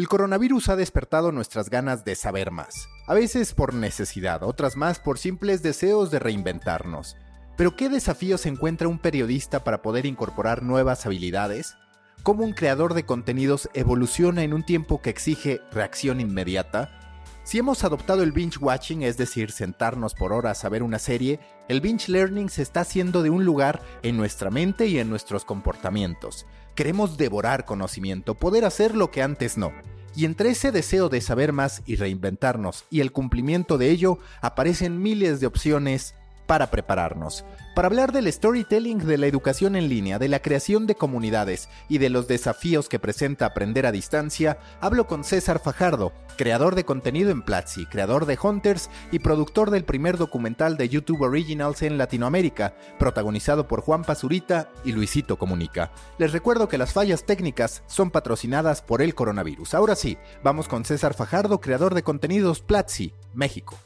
[0.00, 4.98] El coronavirus ha despertado nuestras ganas de saber más, a veces por necesidad, otras más
[4.98, 7.18] por simples deseos de reinventarnos.
[7.58, 11.76] Pero ¿qué desafíos encuentra un periodista para poder incorporar nuevas habilidades?
[12.22, 17.00] ¿Cómo un creador de contenidos evoluciona en un tiempo que exige reacción inmediata?
[17.44, 21.40] Si hemos adoptado el binge watching, es decir, sentarnos por horas a ver una serie,
[21.68, 25.44] el binge learning se está haciendo de un lugar en nuestra mente y en nuestros
[25.44, 26.46] comportamientos.
[26.74, 29.72] Queremos devorar conocimiento, poder hacer lo que antes no.
[30.14, 35.00] Y entre ese deseo de saber más y reinventarnos y el cumplimiento de ello, aparecen
[35.00, 36.14] miles de opciones
[36.50, 37.44] para prepararnos.
[37.76, 41.98] Para hablar del storytelling de la educación en línea, de la creación de comunidades y
[41.98, 47.30] de los desafíos que presenta aprender a distancia, hablo con César Fajardo, creador de contenido
[47.30, 52.74] en Platzi, creador de Hunters y productor del primer documental de YouTube Originals en Latinoamérica,
[52.98, 55.92] protagonizado por Juan Pazurita y Luisito Comunica.
[56.18, 59.74] Les recuerdo que las fallas técnicas son patrocinadas por el coronavirus.
[59.74, 63.78] Ahora sí, vamos con César Fajardo, creador de contenidos Platzi, México.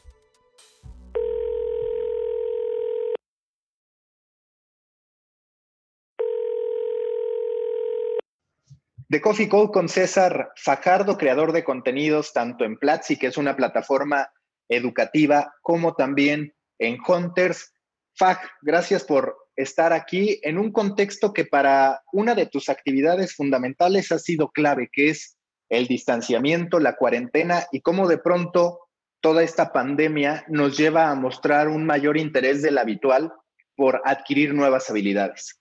[9.09, 13.55] The Coffee Code con César Fajardo, creador de contenidos tanto en Platzi, que es una
[13.55, 14.29] plataforma
[14.67, 17.73] educativa, como también en Hunters.
[18.17, 24.11] Faj, gracias por estar aquí en un contexto que para una de tus actividades fundamentales
[24.11, 25.37] ha sido clave, que es
[25.69, 28.79] el distanciamiento, la cuarentena y cómo de pronto
[29.21, 33.33] toda esta pandemia nos lleva a mostrar un mayor interés del habitual
[33.75, 35.59] por adquirir nuevas habilidades.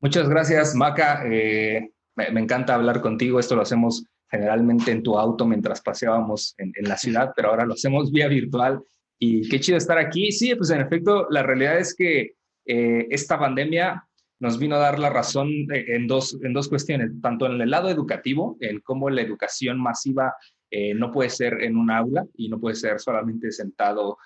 [0.00, 1.22] Muchas gracias, Maca.
[1.30, 3.38] Eh, me, encanta hablar contigo.
[3.38, 7.74] Esto lo hacemos generalmente en tu auto mientras paseábamos en, la ciudad, pero ahora lo
[7.74, 8.80] hacemos vía virtual.
[9.18, 10.32] Y qué chido estar aquí.
[10.32, 12.34] Sí, pues en efecto, la realidad es que
[12.66, 14.04] eh, esta pandemia
[14.38, 17.90] nos vino a dar la razón en dos, en dos cuestiones, tanto en el lado
[17.90, 20.34] educativo, en cómo la educación masiva
[20.70, 24.16] eh, no puede ser en un aula y no puede ser solamente sentado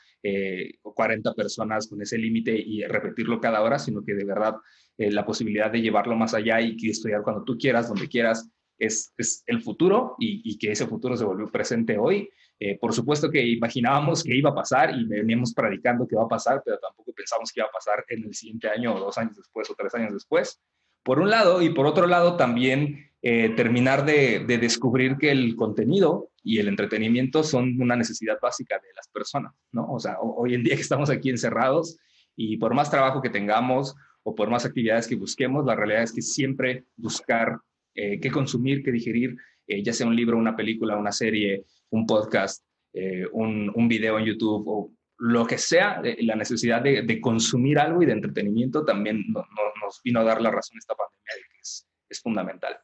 [0.83, 4.55] 40 eh, personas con ese límite y repetirlo cada hora, sino que de verdad
[4.99, 9.13] eh, la posibilidad de llevarlo más allá y estudiar cuando tú quieras, donde quieras, es,
[9.17, 12.29] es el futuro y, que ese futuro se volvió presente hoy.
[12.61, 16.29] Eh, por supuesto que imaginábamos que iba a pasar y veníamos predicando que va a
[16.29, 19.37] pasar, pero tampoco pensamos que iba a pasar en el siguiente año o dos años
[19.37, 20.61] después o tres años después.
[21.03, 25.57] Por un lado, y por otro lado también eh, terminar de, de, descubrir que el
[25.57, 29.91] contenido y el entretenimiento son una necesidad básica de las personas, ¿no?
[29.91, 31.99] O sea, hoy en día que estamos aquí encerrados
[32.37, 36.13] y por más trabajo que tengamos o por más actividades que busquemos, la realidad es
[36.13, 37.59] que siempre buscar
[37.95, 39.37] eh, qué consumir, qué digerir,
[39.67, 44.25] eh, ya sea un libro, una película, una serie, un podcast, eh, un, video en
[44.25, 50.01] YouTube o lo que sea, la necesidad de, consumir algo y de entretenimiento también nos
[50.03, 52.77] vino a dar la razón esta pandemia de que es, es fundamental.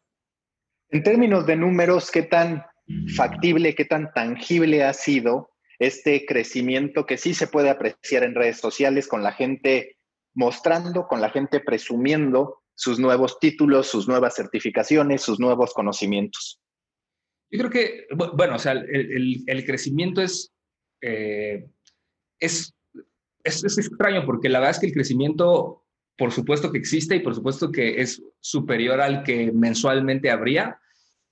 [0.90, 2.64] En términos de números, ¿qué tan
[3.16, 8.58] factible, qué tan tangible ha sido este crecimiento que sí se puede apreciar en redes
[8.58, 9.96] sociales con la gente
[10.40, 16.58] mostrando, con la gente presumiendo sus nuevos títulos, sus nuevas certificaciones, sus nuevos conocimientos.
[17.50, 18.06] Yo creo que,
[18.36, 20.50] bueno, o sea, el, crecimiento es,
[21.02, 21.68] eh,
[22.38, 22.72] es,
[23.44, 25.84] es, es, extraño porque la verdad es que el crecimiento,
[26.16, 30.80] por supuesto que existe y por supuesto que es superior al que mensualmente habría,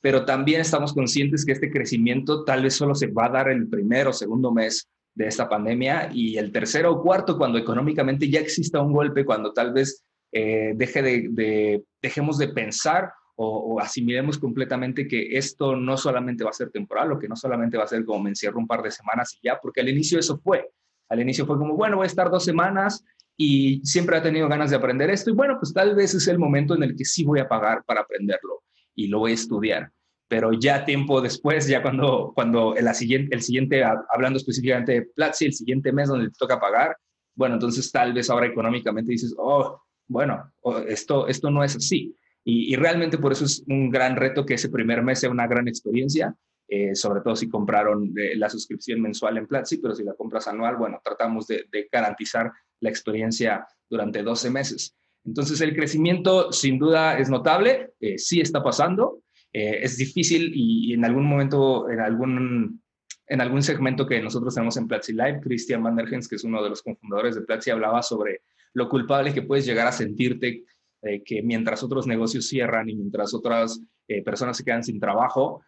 [0.03, 3.69] pero también estamos conscientes que este crecimiento tal vez solo se va a dar el
[3.69, 4.87] primer o segundo mes
[5.19, 9.53] de esta pandemia y el tercero o cuarto cuando económicamente ya exista un golpe, cuando
[9.53, 16.45] tal vez eh, deje de, dejemos de pensar o, asimilemos completamente que esto no solamente
[16.45, 18.69] va a ser temporal o que no solamente va a ser como me encierro un
[18.69, 20.71] par de semanas y ya, porque al inicio eso fue.
[21.09, 23.05] Al inicio fue como, bueno, voy a estar dos semanas
[23.37, 26.39] y siempre ha tenido ganas de aprender esto y bueno, pues tal vez es el
[26.39, 28.63] momento en el que sí voy a pagar para aprenderlo
[28.95, 29.91] y lo voy a estudiar
[30.29, 35.47] pero ya tiempo después, ya cuando, cuando el, siguiente, el siguiente, hablando específicamente de Platzi,
[35.47, 36.97] el siguiente mes donde te toca pagar,
[37.35, 42.15] bueno, entonces tal vez ahora económicamente dices, oh, bueno, oh, esto, esto no es así.
[42.45, 45.69] Y, realmente por eso es un gran reto que ese primer mes sea una gran
[45.69, 46.35] experiencia,
[46.67, 50.49] eh, sobre todo si compraron eh, la suscripción mensual en Platzi, pero si la compras
[50.49, 54.97] anual, bueno, tratamos de, garantizar la experiencia durante 12 meses.
[55.25, 59.21] Entonces el crecimiento sin duda es notable, eh, sí está pasando,
[59.53, 62.83] eh, es difícil y, en algún momento, en algún,
[63.27, 66.45] en algún segmento que nosotros tenemos en Platzi Live, Christian Van der Gens, que es
[66.45, 68.43] uno de los cofundadores de Platzi, hablaba sobre
[68.75, 70.65] lo culpable que puedes llegar a sentirte
[71.03, 75.63] eh, que mientras otros negocios cierran y mientras otras eh, personas se quedan sin trabajo,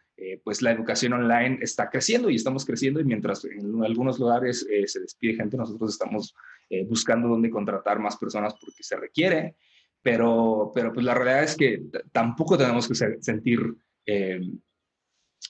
[0.44, 5.00] pues la educación online está creciendo y estamos creciendo y mientras en algunos lugares se
[5.00, 6.34] despide gente, nosotros estamos
[6.90, 9.54] buscando dónde contratar más personas porque se requiere
[10.02, 11.82] pero, pero pues la realidad es que
[12.12, 13.60] tampoco tenemos que sentir,
[14.06, 14.40] eh,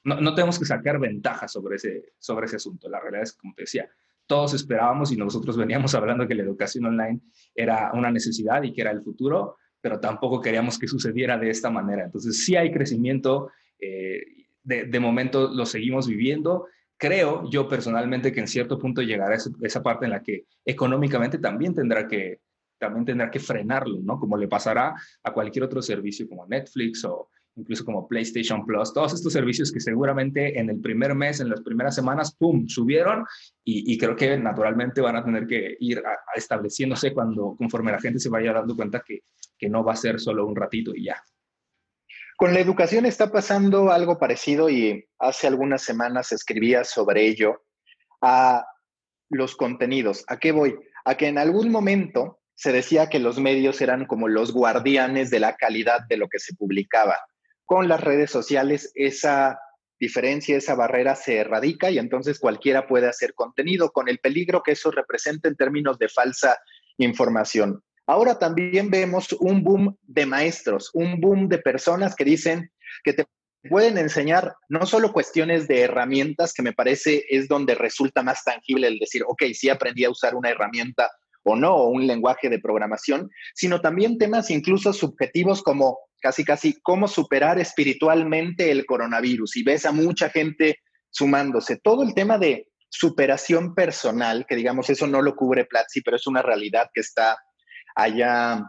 [0.05, 2.89] no, no, tenemos que sacar ventaja sobre ese, sobre ese asunto.
[2.89, 3.89] La realidad es, como te decía,
[4.27, 7.21] todos esperábamos y nosotros veníamos hablando que la educación online
[7.55, 11.71] era una necesidad y que era el futuro, pero tampoco queríamos que sucediera de esta
[11.71, 12.05] manera.
[12.05, 14.21] Entonces, sí hay crecimiento, eh,
[14.63, 16.67] de, de, momento lo seguimos viviendo.
[16.99, 21.75] Creo yo personalmente que en cierto punto llegará esa parte en la que económicamente también
[21.75, 22.41] tendrá que,
[22.81, 24.19] también tendrá que frenarlo, ¿no?
[24.19, 29.13] Como le pasará a cualquier otro servicio como Netflix o incluso como PlayStation Plus, todos
[29.13, 33.25] estos servicios que seguramente en el primer mes, en las primeras semanas, ¡pum!, subieron
[33.63, 37.93] y, y creo que naturalmente van a tener que ir a, a estableciéndose cuando, conforme
[37.93, 39.25] la gente se vaya dando cuenta que,
[39.59, 41.23] que no va a ser solo un ratito y ya.
[42.37, 47.65] Con la educación está pasando algo parecido y hace algunas semanas escribía sobre ello
[48.23, 48.65] a
[49.29, 50.25] los contenidos.
[50.29, 50.79] ¿A qué voy?
[51.05, 55.41] A que en algún momento se decía que los medios eran como los guardianes de
[55.41, 57.19] la calidad de lo que se publicaba.
[57.65, 59.59] Con las redes sociales esa
[59.99, 64.73] diferencia, esa barrera se erradica y entonces cualquiera puede hacer contenido con el peligro que
[64.73, 66.59] eso representa en términos de falsa
[66.99, 67.83] información.
[68.07, 72.71] Ahora también vemos un boom de maestros, un boom de personas que dicen
[73.05, 73.25] que te
[73.71, 78.87] pueden enseñar no solo cuestiones de herramientas, que me parece es donde resulta más tangible
[78.87, 81.11] el decir, ok, sí aprendí a usar una herramienta
[81.43, 86.81] o no, o un lenguaje de programación, sino también temas incluso subjetivos como casi, casi
[86.83, 89.57] cómo superar espiritualmente el coronavirus.
[89.57, 90.77] Y ves a mucha gente
[91.11, 91.79] sumándose.
[91.79, 96.27] Todo el tema de superación personal, que digamos, eso no lo cubre Platzi, pero es
[96.27, 97.39] una realidad que está
[97.95, 98.63] allá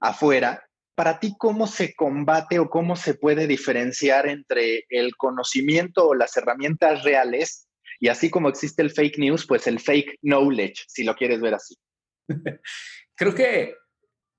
[0.00, 0.62] afuera.
[0.94, 6.36] Para ti, ¿cómo se combate o cómo se puede diferenciar entre el conocimiento o las
[6.36, 7.68] herramientas reales
[8.00, 11.54] y así como existe el fake news, pues el fake knowledge, si lo quieres ver
[11.54, 11.76] así?
[13.14, 13.74] Creo que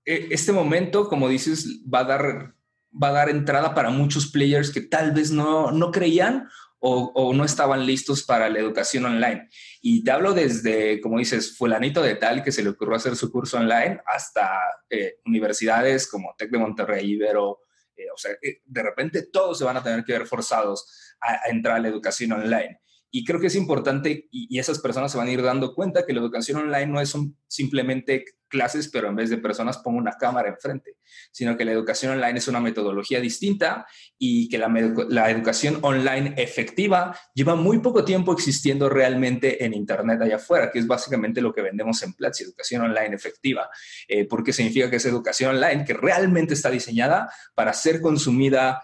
[0.06, 2.56] eh, este momento, como dices, va a dar,
[2.92, 6.48] va a dar entrada para muchos players que tal vez no, no creían
[6.80, 9.50] o, o, no estaban listos para la educación online.
[9.82, 13.32] Y te hablo desde, como dices, fulanito de tal que se le ocurrió hacer su
[13.32, 14.58] curso online hasta
[14.90, 17.60] eh, universidades como TEC de Monterrey, Ibero.
[17.96, 21.34] Eh, o sea, eh, de repente todos se van a tener que ver forzados a,
[21.34, 22.80] a entrar a la educación online.
[23.12, 26.14] Y creo que es importante y, esas personas se van a ir dando cuenta que
[26.14, 27.14] la educación online no es
[27.48, 30.98] simplemente clases, pero en vez de personas pongo una cámara enfrente,
[31.32, 33.86] sino que la educación online es una metodología distinta
[34.18, 34.68] y que la,
[35.10, 40.80] la educación online efectiva lleva muy poco tiempo existiendo realmente en Internet allá afuera, que
[40.80, 43.70] es básicamente lo que vendemos en Platzi, educación online efectiva,
[44.08, 48.82] eh, porque significa que es educación online que realmente está diseñada para ser consumida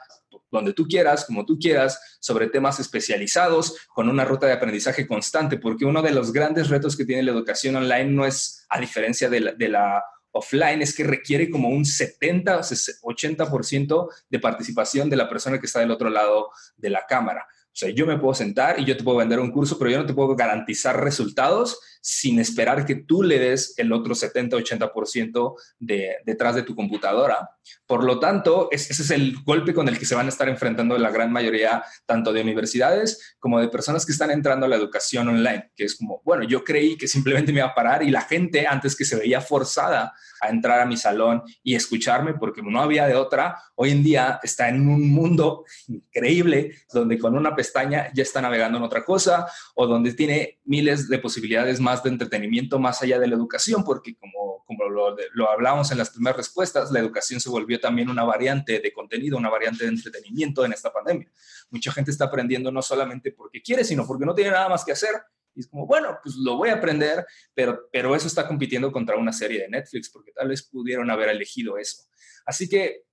[0.55, 5.57] donde tú quieras, como tú quieras, sobre temas especializados, con una ruta de aprendizaje constante,
[5.57, 9.29] porque uno de los grandes retos que tiene la educación online no es, a diferencia
[9.29, 10.03] de la,
[10.37, 15.65] offline, es que requiere como un 70 o 80% de participación de la persona que
[15.65, 17.47] está del otro lado de la cámara.
[17.75, 19.97] O sea, yo me puedo sentar y yo te puedo vender un curso, pero yo
[19.97, 26.17] no te puedo garantizar resultados sin esperar que tú le des el otro 70-80% de,
[26.23, 27.49] detrás de tu computadora.
[27.87, 30.99] Por lo tanto, ese es el golpe con el que se van a estar enfrentando
[30.99, 35.29] la gran mayoría, tanto de universidades como de personas que están entrando a la educación
[35.29, 38.21] online, que es como, bueno, yo creí que simplemente me iba a parar y la
[38.21, 42.81] gente antes que se veía forzada a entrar a mi salón y escucharme porque no
[42.81, 48.11] había de otra, hoy en día está en un mundo increíble donde con una pestaña
[48.13, 52.79] ya está navegando en otra cosa o donde tiene miles de posibilidades más de entretenimiento
[52.79, 56.91] más allá de la educación, porque como, como lo, lo hablábamos en las primeras respuestas,
[56.91, 60.91] la educación se volvió también una variante de contenido, una variante de entretenimiento en esta
[60.91, 61.29] pandemia.
[61.69, 64.91] Mucha gente está aprendiendo no solamente porque quiere, sino porque no tiene nada más que
[64.91, 65.11] hacer.
[65.53, 69.15] Y es como, bueno, pues lo voy a aprender, pero, pero eso está compitiendo contra
[69.15, 72.03] una serie de Netflix, porque tal vez pudieron haber elegido eso.
[72.45, 73.05] Así que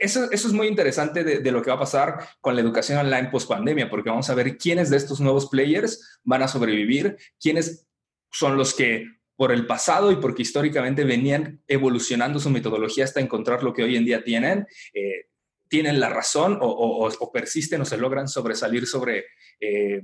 [0.00, 2.98] eso, eso, es muy interesante de, de, lo que va a pasar con la educación
[2.98, 7.18] online post pandemia, porque vamos a ver quiénes de estos nuevos players van a sobrevivir,
[7.38, 7.86] quiénes
[8.32, 13.62] son los que por el pasado y porque históricamente venían evolucionando su metodología hasta encontrar
[13.62, 15.26] lo que hoy en día tienen, eh,
[15.68, 19.24] tienen la razón o, o, persisten o se logran sobresalir sobre
[19.58, 20.02] eh,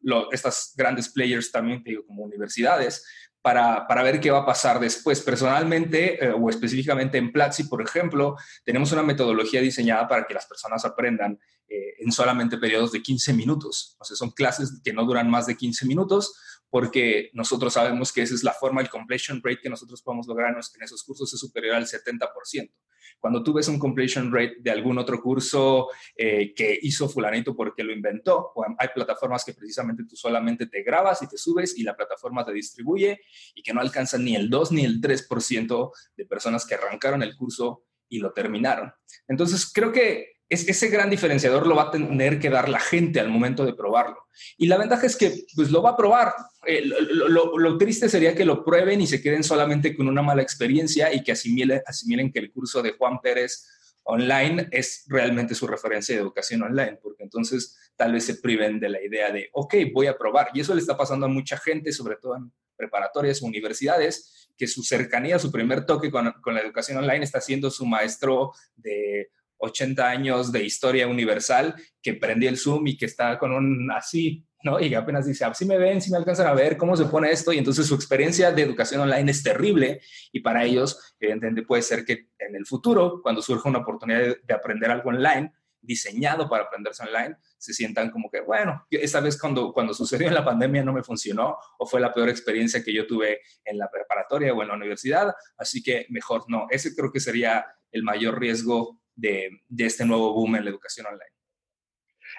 [0.00, 3.06] lo, estas grandes players también, digo, como universidades,
[3.42, 5.20] para, para, ver qué va a pasar después.
[5.20, 10.46] Personalmente eh, o específicamente en Platzi, por ejemplo, tenemos una metodología diseñada para que las
[10.46, 11.38] personas aprendan
[11.72, 13.94] en solamente periodos de 15 minutos.
[14.00, 16.34] O sea, son clases que no duran más de 15 minutos
[16.70, 20.52] porque nosotros sabemos que esa es la forma, el completion rate que nosotros podemos lograr
[20.52, 22.70] en esos cursos es superior al 70%.
[23.18, 27.84] Cuando tú ves un completion rate de algún otro curso eh, que hizo fulanito porque
[27.84, 31.96] lo inventó, hay plataformas que precisamente tú solamente te grabas y te subes y la
[31.96, 33.20] plataforma te distribuye
[33.54, 37.36] y que no alcanzan ni el 2 ni el 3% de personas que arrancaron el
[37.36, 38.92] curso y lo terminaron.
[39.28, 43.20] Entonces, creo que es, ese gran diferenciador lo va a tener que dar la gente
[43.20, 44.26] al momento de probarlo.
[44.58, 46.34] Y la ventaja es que pues, lo va a probar.
[46.66, 51.14] Eh, lo, triste sería que lo prueben y se queden solamente con una mala experiencia
[51.14, 53.64] y que asimilen, que el curso de Juan Pérez
[54.02, 58.88] online es realmente su referencia de educación online, porque entonces tal vez se priven de
[58.88, 60.48] la idea de, ok, voy a probar.
[60.52, 64.82] Y eso le está pasando a mucha gente, sobre todo en preparatorias universidades, que su
[64.82, 69.30] cercanía, su primer toque con la educación online está siendo su maestro de
[69.60, 74.44] 80 años de historia universal que prendí el Zoom y que está con un así,
[74.62, 74.80] ¿no?
[74.80, 77.30] Y apenas dice, ah, si me ven, si me alcanzan a ver, cómo se pone
[77.30, 77.52] esto.
[77.52, 80.00] Y entonces su experiencia de educación online es terrible
[80.32, 84.54] y para ellos, evidentemente, puede ser que en el futuro, cuando surja una oportunidad de,
[84.54, 85.52] aprender algo online,
[85.82, 90.34] diseñado para aprenderse online, se sientan como que, bueno, esta vez cuando, cuando sucedió en
[90.34, 93.90] la pandemia no me funcionó o fue la peor experiencia que yo tuve en la
[93.90, 96.66] preparatoria o en la universidad, así que mejor no.
[96.68, 101.32] Ese creo que sería el mayor riesgo de, este nuevo boom en la educación online.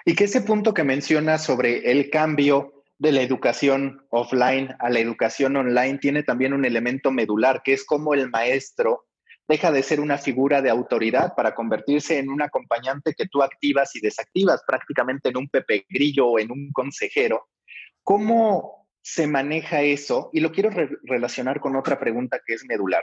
[0.04, 5.00] Y que ese punto que mencionas sobre el cambio de la educación offline a la
[5.00, 9.06] educación online tiene también un elemento medular, que es como el maestro
[9.48, 13.94] deja de ser una figura de autoridad para convertirse en un acompañante que tú activas
[13.96, 17.48] y desactivas, prácticamente en un pepe grillo o en un consejero.
[18.02, 20.30] ¿Cómo se maneja eso?
[20.32, 20.70] Y lo quiero
[21.02, 23.02] relacionar con otra pregunta que es medular.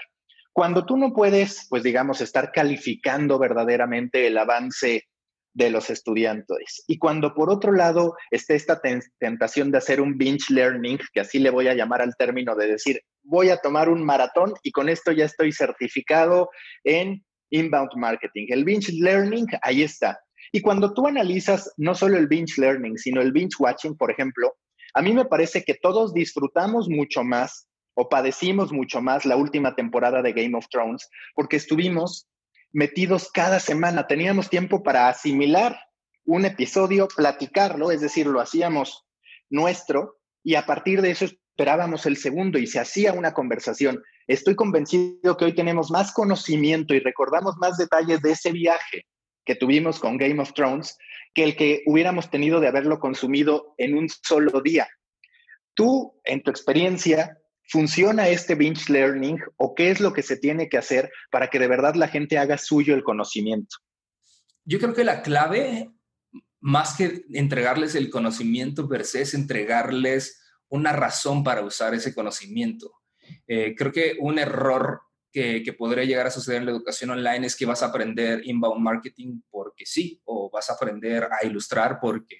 [0.54, 5.04] Cuando tú no puedes, pues digamos, estar calificando verdaderamente el avance
[5.54, 6.84] de los estudiantes.
[6.88, 8.82] Y cuando por otro lado está esta
[9.20, 12.68] tentación de hacer un binge learning, que así le voy a llamar al término de
[12.68, 16.50] decir, voy a tomar un maratón y con esto ya estoy certificado
[16.84, 18.48] en inbound marketing.
[18.50, 20.20] El binge learning, ahí está.
[20.52, 24.56] Y cuando tú analizas no solo el binge learning, sino el binge watching, por ejemplo,
[24.94, 27.69] a mí me parece que todos disfrutamos mucho más
[28.00, 32.30] o padecimos mucho más la última temporada de Game of Thrones porque estuvimos
[32.72, 35.78] metidos cada semana, teníamos tiempo para asimilar
[36.24, 39.06] un episodio, platicarlo, es decir, lo hacíamos
[39.50, 44.02] nuestro y a partir de eso esperábamos el segundo y se hacía una conversación.
[44.28, 49.08] Estoy convencido que hoy tenemos más conocimiento y recordamos más detalles de ese viaje
[49.44, 50.98] que tuvimos con Game of Thrones
[51.34, 54.88] que el que hubiéramos tenido de haberlo consumido en un solo día.
[55.74, 57.36] Tú, en tu experiencia,
[57.70, 61.60] ¿Funciona este binge learning o qué es lo que se tiene que hacer para que
[61.60, 63.78] de verdad la gente haga suyo el conocimiento?
[64.66, 65.92] Yo creo que la clave,
[66.60, 72.92] más que entregarles el conocimiento per se, es entregarles una razón para usar ese conocimiento.
[73.48, 77.56] Eh, creo que un error que, podría llegar a suceder en la educación online es
[77.56, 82.36] que vas a aprender inbound marketing porque sí, o vas a aprender a ilustrar porque,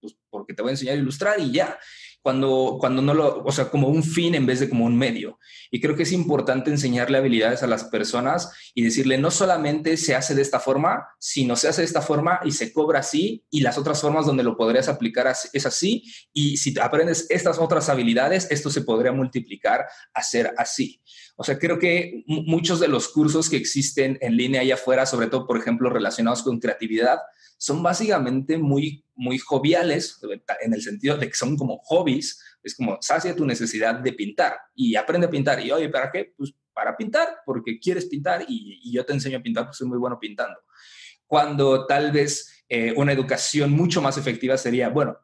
[0.00, 1.78] pues, porque te voy a enseñar a ilustrar y ya
[2.26, 5.38] cuando, cuando no lo, o sea, como un fin en vez de como un medio.
[5.70, 10.16] Y creo que es importante enseñarle habilidades a las personas y decirle, no solamente se
[10.16, 13.60] hace de esta forma, sino se hace de esta forma y se cobra así, y
[13.60, 16.02] las otras formas donde lo podrías aplicar es así,
[16.32, 21.00] y si aprendes estas otras habilidades, esto se podría multiplicar a ser así.
[21.36, 25.28] O sea, creo que muchos de los cursos que existen en línea allá afuera, sobre
[25.28, 27.20] todo, por ejemplo, relacionados con creatividad,
[27.56, 30.20] son básicamente muy, muy joviales,
[30.60, 34.58] en el sentido de que son como hobbies, es como sacia tu necesidad de pintar
[34.74, 35.64] y aprende a pintar.
[35.64, 36.34] Y oye, ¿para qué?
[36.36, 39.98] Pues para pintar, porque quieres pintar y, yo te enseño a pintar, pues soy muy
[39.98, 40.58] bueno pintando.
[41.26, 45.16] Cuando tal vez eh, una educación mucho más efectiva sería, bueno,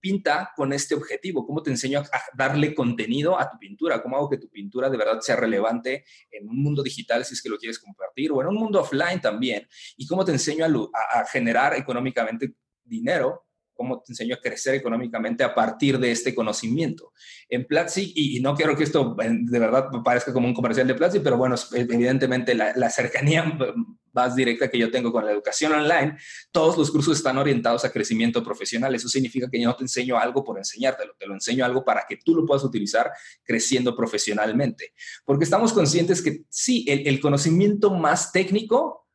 [0.00, 1.46] pinta con este objetivo?
[1.46, 4.02] ¿Cómo te enseño a darle contenido a tu pintura?
[4.02, 7.42] ¿Cómo hago que tu pintura de verdad sea relevante en un mundo digital si es
[7.42, 9.66] que lo quieres compartir o en un mundo offline también?
[9.96, 13.45] ¿Y cómo te enseño a, a generar económicamente dinero
[13.76, 17.12] cómo te enseño a crecer económicamente a partir de este conocimiento.
[17.48, 21.20] En Platzi, y, no quiero que esto de verdad parezca como un comercial de Platzi,
[21.20, 23.44] pero bueno, evidentemente la, cercanía
[24.12, 26.16] más directa que yo tengo con la educación online,
[26.50, 28.94] todos los cursos están orientados a crecimiento profesional.
[28.94, 32.06] Eso significa que yo no te enseño algo por enseñártelo, te lo enseño algo para
[32.08, 33.10] que tú lo puedas utilizar
[33.44, 34.94] creciendo profesionalmente.
[35.24, 39.06] Porque estamos conscientes que sí, el conocimiento más técnico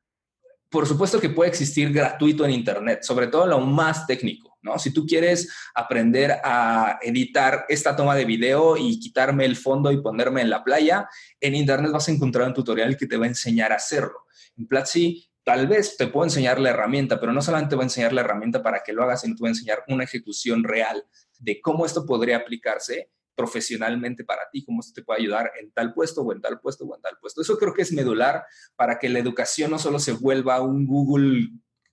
[0.71, 4.77] por supuesto que puede existir gratuito en Internet, sobre todo lo más técnico, ¿no?
[4.79, 10.01] Si tú quieres aprender a editar esta toma de video y quitarme el fondo y
[10.01, 11.07] ponerme en la playa,
[11.39, 14.25] en Internet vas a encontrar un tutorial que te va a enseñar a hacerlo.
[14.57, 18.13] En Platzi, tal vez te puedo enseñar la herramienta, pero no solamente voy a enseñar
[18.13, 21.03] la herramienta para que lo hagas, sino te voy a enseñar una ejecución real
[21.39, 25.93] de cómo esto podría aplicarse profesionalmente para ti, cómo esto te puede ayudar en tal
[25.93, 27.41] puesto o en tal puesto o en tal puesto.
[27.41, 28.43] Eso creo que es medular
[28.75, 31.49] para que la educación no solo se vuelva un Google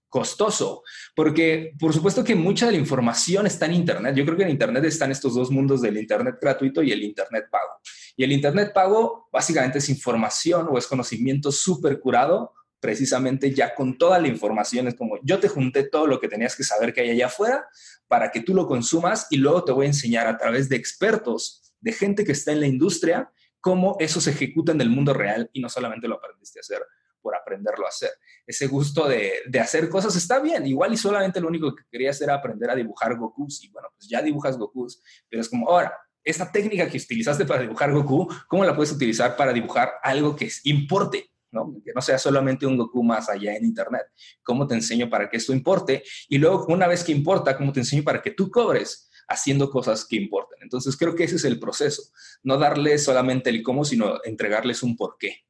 [0.09, 0.83] costoso,
[1.15, 4.15] porque por supuesto que mucha de la información está en Internet.
[4.15, 7.47] Yo creo que en Internet están estos dos mundos del Internet gratuito y el Internet
[7.50, 7.81] pago.
[8.17, 13.99] Y el Internet pago básicamente es información o es conocimiento súper curado precisamente ya con
[13.99, 14.88] toda la información.
[14.88, 17.67] Es como yo te junté todo lo que tenías que saber que hay allá afuera
[18.07, 21.75] para que tú lo consumas y luego te voy a enseñar a través de expertos,
[21.81, 25.50] de gente que está en la industria, cómo eso se ejecuta en el mundo real
[25.53, 26.83] y no solamente lo aprendiste a hacer
[27.21, 28.11] por aprenderlo a hacer.
[28.49, 32.21] Ese gusto de, de, hacer cosas está bien, igual y solamente lo único que querías
[32.21, 35.93] era aprender a dibujar Gokus y bueno, pues ya dibujas Gokus, pero es como, ahora,
[36.25, 40.50] esta técnica que utilizaste para dibujar Goku, ¿cómo la puedes utilizar para dibujar algo que
[40.64, 41.31] importe?
[41.50, 41.75] ¿no?
[41.85, 44.07] Que no sea solamente un Goku más allá en Internet.
[44.43, 46.02] ¿Cómo te enseño para que esto importe?
[46.28, 49.09] Y luego, una vez que importa, ¿cómo te enseño para que tú cobres?
[49.31, 50.59] haciendo cosas que importen.
[50.62, 52.02] Entonces creo que ese es el proceso,
[52.43, 55.45] no darles solamente el cómo, sino entregarles un por qué.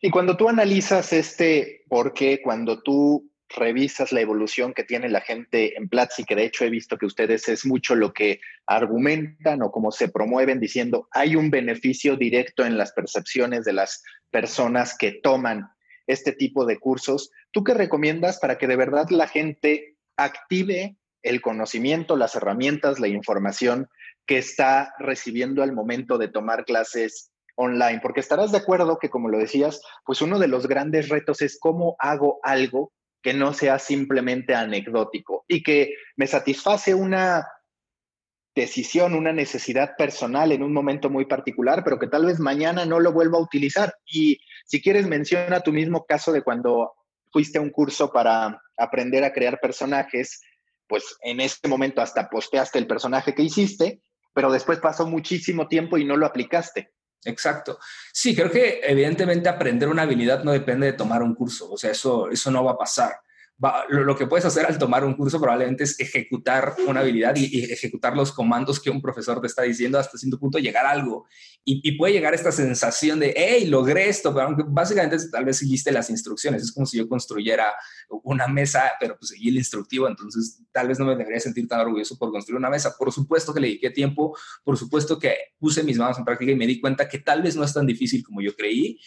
[0.00, 5.20] Y cuando tú analizas este por qué, cuando tú revisas la evolución que tiene la
[5.20, 9.60] gente en Platzi, que de hecho he visto que ustedes es mucho lo que argumentan
[9.62, 14.96] o cómo se promueven diciendo hay un beneficio directo en las percepciones de las personas
[14.96, 15.68] que toman
[16.06, 17.30] este tipo de cursos.
[17.50, 23.08] ¿Tú qué recomiendas para que de verdad la gente active el conocimiento, las herramientas, la
[23.08, 23.88] información
[24.26, 27.30] que está recibiendo al momento de tomar clases
[27.60, 28.00] online?
[28.02, 31.58] Porque estarás de acuerdo que, como lo decías, pues uno de los grandes retos es
[31.60, 37.46] cómo hago algo que no sea simplemente anecdótico y que me satisface una
[38.54, 42.98] decisión, una necesidad personal en un momento muy particular, pero que tal vez mañana no
[42.98, 43.94] lo vuelva a utilizar.
[44.06, 46.92] Y si quieres, menciona tu mismo caso de cuando
[47.30, 50.42] fuiste a un curso para aprender a crear personajes,
[50.88, 54.00] pues en ese momento hasta posteaste el personaje que hiciste,
[54.34, 56.92] pero después pasó muchísimo tiempo y no lo aplicaste.
[57.24, 57.78] Exacto.
[58.12, 61.90] Sí, creo que evidentemente aprender una habilidad no depende de tomar un curso, o sea,
[61.90, 63.12] eso, eso no va a pasar
[63.88, 68.16] lo, que puedes hacer al tomar un curso probablemente es ejecutar una habilidad y, ejecutar
[68.16, 71.26] los comandos que un profesor te está diciendo hasta cierto punto llegar a algo.
[71.64, 75.92] Y, puede llegar esta sensación de, hey, logré esto, pero aunque básicamente tal vez seguiste
[75.92, 76.62] las instrucciones.
[76.62, 77.74] Es como si yo construyera
[78.24, 81.80] una mesa, pero pues seguí el instructivo, entonces tal vez no me debería sentir tan
[81.80, 82.94] orgulloso por construir una mesa.
[82.98, 86.56] Por supuesto que le dediqué tiempo, por supuesto que puse mis manos en práctica y
[86.56, 88.98] me di cuenta que tal vez no es tan difícil como yo creí,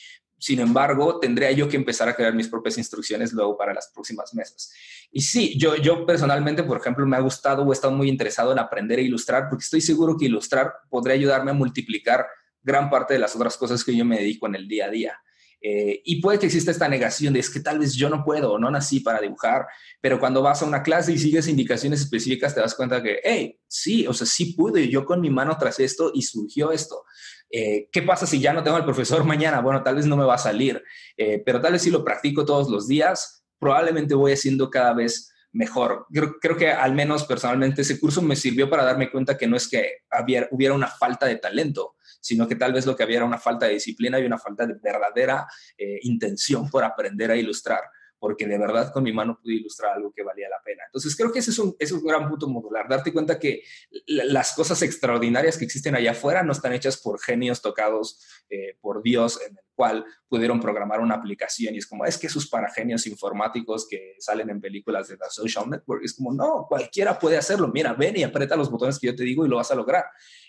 [0.43, 4.33] sin embargo, tendría yo que empezar a crear mis propias instrucciones luego para las próximas
[4.33, 4.73] mesas.
[5.09, 8.51] Y sí, yo, yo personalmente, por ejemplo, me ha gustado o he estado muy interesado
[8.51, 12.27] en aprender a ilustrar porque estoy seguro que ilustrar podría ayudarme a multiplicar
[12.61, 15.22] gran parte de las otras cosas que yo me dedico en el día a día.
[15.65, 18.51] Eh, y puede que exista esta negación de es que tal vez yo no puedo
[18.51, 19.65] o no nací para dibujar,
[20.01, 23.57] pero cuando vas a una clase y sigues indicaciones específicas te das cuenta que, hey,
[23.65, 27.05] sí, o sea, sí pude, yo con mi mano tras esto y surgió esto.
[27.49, 29.61] Eh, ¿Qué pasa si ya no tengo al profesor mañana?
[29.61, 30.83] Bueno, tal vez no me va a salir,
[31.15, 35.32] eh, pero tal vez si lo practico todos los días, probablemente voy haciendo cada vez
[35.53, 36.07] mejor.
[36.11, 39.67] Creo, que al menos personalmente ese curso me sirvió para darme cuenta que no es
[39.67, 39.99] que
[40.51, 43.67] hubiera una falta de talento, sino que tal vez lo que había era una falta
[43.67, 47.81] de disciplina y una falta de verdadera eh, intención por aprender a ilustrar
[48.23, 50.83] porque de verdad con mi mano pude ilustrar algo que valía la pena.
[50.85, 53.63] Entonces creo que ese es un, es un gran punto modular, darte cuenta que
[54.07, 59.03] las cosas extraordinarias que existen allá afuera no están hechas por genios tocados eh, por
[59.03, 62.71] Dios en el cual pudieron programar una aplicación y es como, es que esos para
[62.71, 67.35] genios informáticos que salen en películas de la social network, es como, no, cualquiera puede
[67.35, 69.75] hacerlo, mira, ven y aprieta los botones que yo te digo y lo vas a
[69.75, 70.05] lograr.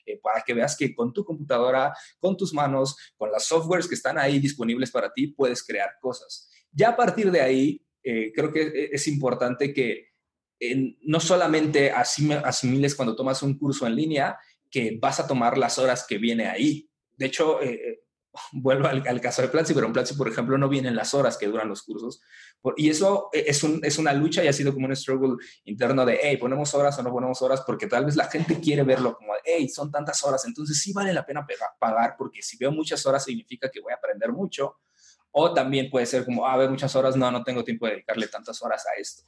[0.07, 3.97] Eh, para que veas que con tu computadora, con tus manos, con las softwares que
[3.97, 6.51] están ahí disponibles para ti, puedes crear cosas.
[6.75, 10.13] Ya a partir de ahí, eh, creo que e, es importante que
[11.03, 14.39] no solamente asimiles cuando tomas un curso en línea,
[14.71, 16.89] que vas a tomar las horas que viene ahí.
[17.17, 18.01] De hecho, eh, eh,
[18.53, 21.47] vuelvo al, caso de Platzi, pero en Platzi, por ejemplo, no vienen las horas que
[21.47, 22.21] duran los cursos.
[22.77, 26.39] y eso es, es, una lucha y ha sido como un struggle interno de, hey,
[26.39, 29.69] ponemos horas o no ponemos horas, porque tal vez la gente quiere verlo como, hey,
[29.69, 31.47] son tantas horas, entonces sí vale la pena
[31.79, 34.79] pagar, porque si veo muchas horas significa que voy a aprender mucho
[35.37, 38.29] o también puede ser como, a ver, muchas horas, no, no tengo tiempo de dedicarle
[38.29, 39.25] tantas horas a esto.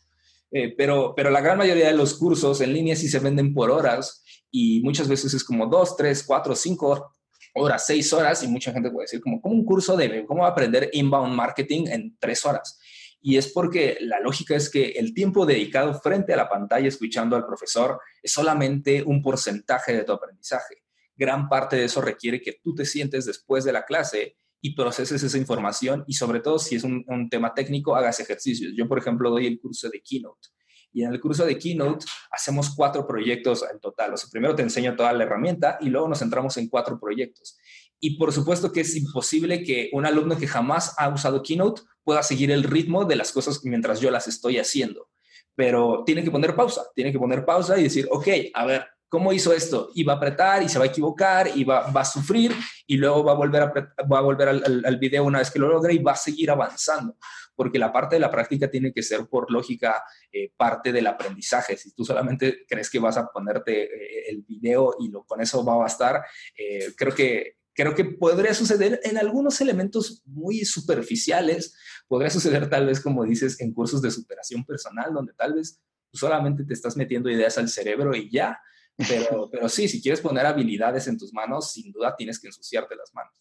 [0.52, 3.72] Eh, pero, pero la gran mayoría de los cursos en línea sí se venden por
[3.72, 7.12] horas y muchas veces es como dos, tres, cuatro, cinco
[7.54, 10.90] horas, seis horas y mucha gente puede decir como, ¿cómo un curso de cómo aprender
[10.92, 12.78] inbound marketing en tres horas?
[13.20, 17.34] Y es porque la lógica es que el tiempo dedicado frente a la pantalla escuchando
[17.34, 20.84] al profesor es solamente un porcentaje de tu aprendizaje.
[21.16, 25.22] Gran parte de eso requiere que tú te sientes después de la clase y proceses
[25.22, 28.72] esa información y sobre todo si es un, tema técnico, hagas ejercicios.
[28.76, 30.48] Yo, por ejemplo, doy el curso de Keynote
[30.92, 34.14] y en el curso de Keynote hacemos cuatro proyectos en total.
[34.14, 37.56] O sea, primero te enseño toda la herramienta y luego nos centramos en cuatro proyectos.
[38.00, 42.24] Y por supuesto que es imposible que un alumno que jamás ha usado Keynote pueda
[42.24, 45.10] seguir el ritmo de las cosas mientras yo las estoy haciendo.
[45.54, 49.32] Pero tiene que poner pausa, tiene que poner pausa y decir, ok, a ver, ¿cómo
[49.32, 49.90] hizo esto?
[49.94, 52.52] Y va a apretar y se va a equivocar y va, a sufrir
[52.86, 55.94] y luego va a volver, a volver al, al, video una vez que lo logre
[55.94, 57.16] y va a seguir avanzando,
[57.54, 61.76] porque la parte de la práctica tiene que ser por lógica eh, parte del aprendizaje.
[61.76, 65.64] Si tú solamente crees que vas a ponerte eh, el video y lo, con eso
[65.64, 66.22] va a bastar,
[66.56, 71.76] eh, creo que creo que podría suceder en algunos elementos muy superficiales,
[72.08, 75.78] podría suceder tal vez, como dices, en cursos de superación personal, donde tal vez
[76.10, 78.58] solamente te estás metiendo ideas al cerebro y ya,
[78.96, 83.14] pero, sí, si quieres poner habilidades en tus manos, sin duda tienes que ensuciarte las
[83.14, 83.32] manos.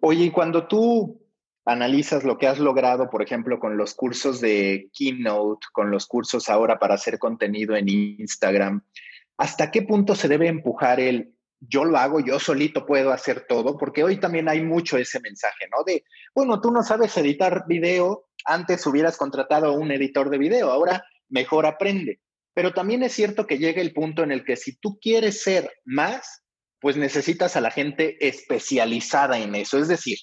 [0.00, 1.22] Oye, y cuando tú
[1.64, 6.48] analizas lo que has logrado, por ejemplo, con los cursos de Keynote, con los cursos
[6.48, 8.82] ahora para hacer contenido en Instagram,
[9.36, 13.76] ¿hasta qué punto se debe empujar el yo lo hago, yo solito puedo hacer todo,
[13.76, 15.84] porque hoy también hay mucho ese mensaje, ¿no?
[15.84, 20.70] De, bueno, tú no sabes editar video, antes hubieras contratado a un editor de video,
[20.70, 22.20] ahora mejor aprende.
[22.54, 25.72] Pero también es cierto que llega el punto en el que si tú quieres ser
[25.84, 26.42] más,
[26.80, 29.78] pues necesitas a la gente especializada en eso.
[29.78, 30.18] Es decir,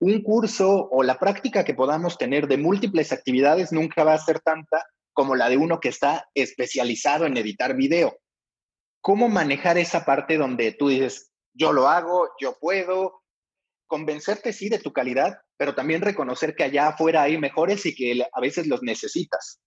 [0.00, 4.40] un curso o la práctica que podamos tener de múltiples actividades nunca va a ser
[4.40, 8.18] tanta como la de uno que está especializado en editar video
[9.06, 13.22] cómo manejar esa parte donde tú dices, yo lo hago, yo puedo,
[13.86, 18.26] convencerte sí de tu calidad, pero también reconocer que allá afuera hay mejores y que
[18.32, 19.60] a veces los necesitas.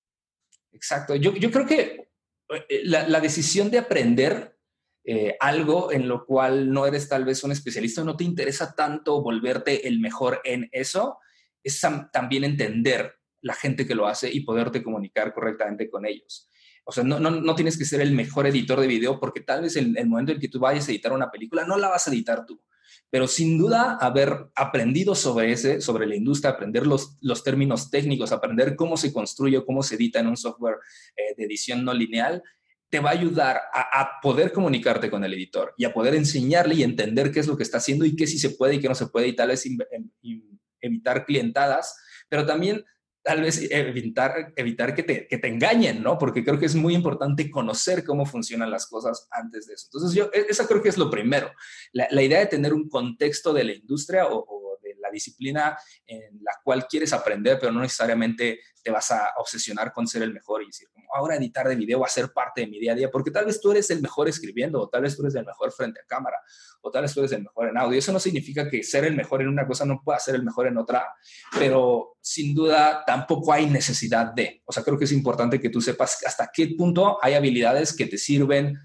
[0.72, 1.16] Exacto.
[1.16, 2.10] Yo, creo que
[2.50, 4.60] eh, la, la decisión de aprender
[5.12, 9.24] eh, algo en lo cual no eres tal vez un especialista, no te interesa tanto
[9.24, 11.18] volverte el mejor en eso,
[11.64, 16.50] es también entender la gente que lo hace y poderte comunicar correctamente con ellos.
[16.84, 19.62] O sea, no, no, no, tienes que ser el mejor editor de video porque tal
[19.62, 22.08] vez en el momento en que tú vayas a editar una película no la vas
[22.08, 22.62] a editar tú.
[23.12, 28.32] Pero sin duda haber aprendido sobre ese, sobre la industria, aprender los, los términos técnicos,
[28.32, 30.78] aprender cómo se construye, cómo se edita en un software
[31.16, 32.44] eh, de edición no lineal,
[32.90, 36.84] te va a ayudar a, poder comunicarte con el editor y a poder enseñarle y
[36.84, 38.96] entender qué es lo que está haciendo y qué sí se puede y qué no
[38.96, 39.64] se puede y tal vez
[40.82, 41.96] evitar clientadas,
[42.30, 42.84] pero también
[43.24, 46.18] tal vez evitar, evitar que, te, que te engañen, ¿no?
[46.18, 49.88] Porque creo que es muy importante conocer cómo funcionan las cosas antes de eso.
[49.88, 51.52] Entonces, yo, e, eso creo que es lo primero.
[51.92, 54.59] La, idea de tener un contexto de la industria o,
[55.10, 60.08] la disciplina en la cual quieres aprender, pero no necesariamente te vas a obsesionar con
[60.08, 62.80] ser el mejor y decir, ahora editar de video va a ser parte de mi
[62.80, 65.24] día a día, porque tal vez tú eres el mejor escribiendo, o tal vez tú
[65.24, 66.38] eres el mejor frente a cámara,
[66.82, 67.98] o tal vez tú eres el mejor en audio.
[67.98, 70.68] Eso no significa que ser el mejor en una cosa no pueda ser el mejor
[70.68, 71.08] en otra,
[71.58, 74.62] pero sin duda tampoco hay necesidad de.
[74.66, 78.06] O sea, creo que es importante que tú sepas hasta qué punto hay habilidades que
[78.06, 78.78] te sirven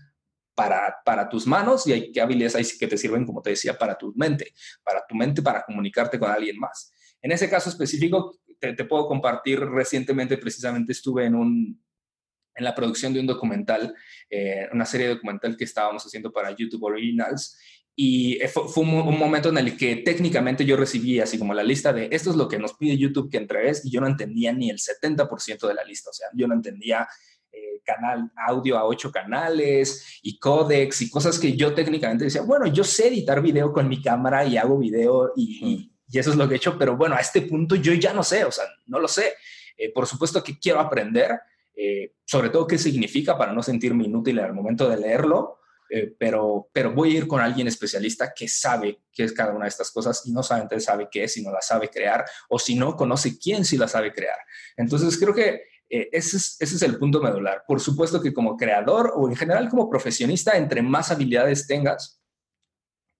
[0.54, 3.76] para, para, tus manos y hay qué habilidades hay que te sirven, como te decía,
[3.76, 6.92] para tu mente, para tu mente, para comunicarte con alguien más.
[7.20, 11.84] En ese caso específico, te, te puedo compartir, recientemente precisamente estuve en, un,
[12.54, 13.94] en la producción de un documental,
[14.30, 17.58] eh, una serie documental que estábamos haciendo para YouTube Originals.
[17.96, 21.92] Y fue, fue un, momento en el que técnicamente yo recibí así como la lista
[21.92, 24.68] de esto es lo que nos pide YouTube que entregues y yo no entendía ni
[24.68, 27.06] el 70% de la lista, o sea, yo no entendía
[27.54, 32.66] eh, canal audio a ocho canales y códex y cosas que yo técnicamente decía, bueno,
[32.66, 36.46] yo sé editar video con mi cámara y hago video y, y, eso es lo
[36.46, 39.00] que he hecho, pero bueno, a este punto yo ya no sé, o sea, no
[39.00, 39.34] lo sé.
[39.76, 41.32] Eh, por supuesto que quiero aprender,
[41.76, 45.58] eh, sobre todo qué significa para no sentirme inútil al momento de leerlo,
[45.90, 49.64] eh, pero, pero voy a ir con alguien especialista que sabe qué es cada una
[49.64, 52.74] de estas cosas y no solamente sabe qué es, sino la sabe crear, o si
[52.74, 54.38] no, conoce quién sí la sabe crear.
[54.76, 55.62] Entonces, creo que
[55.94, 57.62] eh, ese, es, ese es el punto medular.
[57.68, 62.20] Por supuesto que como creador o en general como profesionista, entre más habilidades tengas,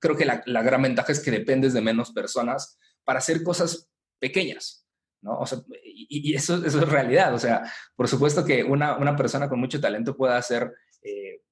[0.00, 3.88] creo que la, la gran ventaja es que dependes de menos personas para hacer cosas
[4.18, 4.88] pequeñas.
[5.22, 5.38] ¿no?
[5.38, 7.32] O sea, y, eso, eso, es realidad.
[7.32, 7.62] O sea,
[7.94, 11.43] por supuesto que una, una persona con mucho talento puede hacer eh,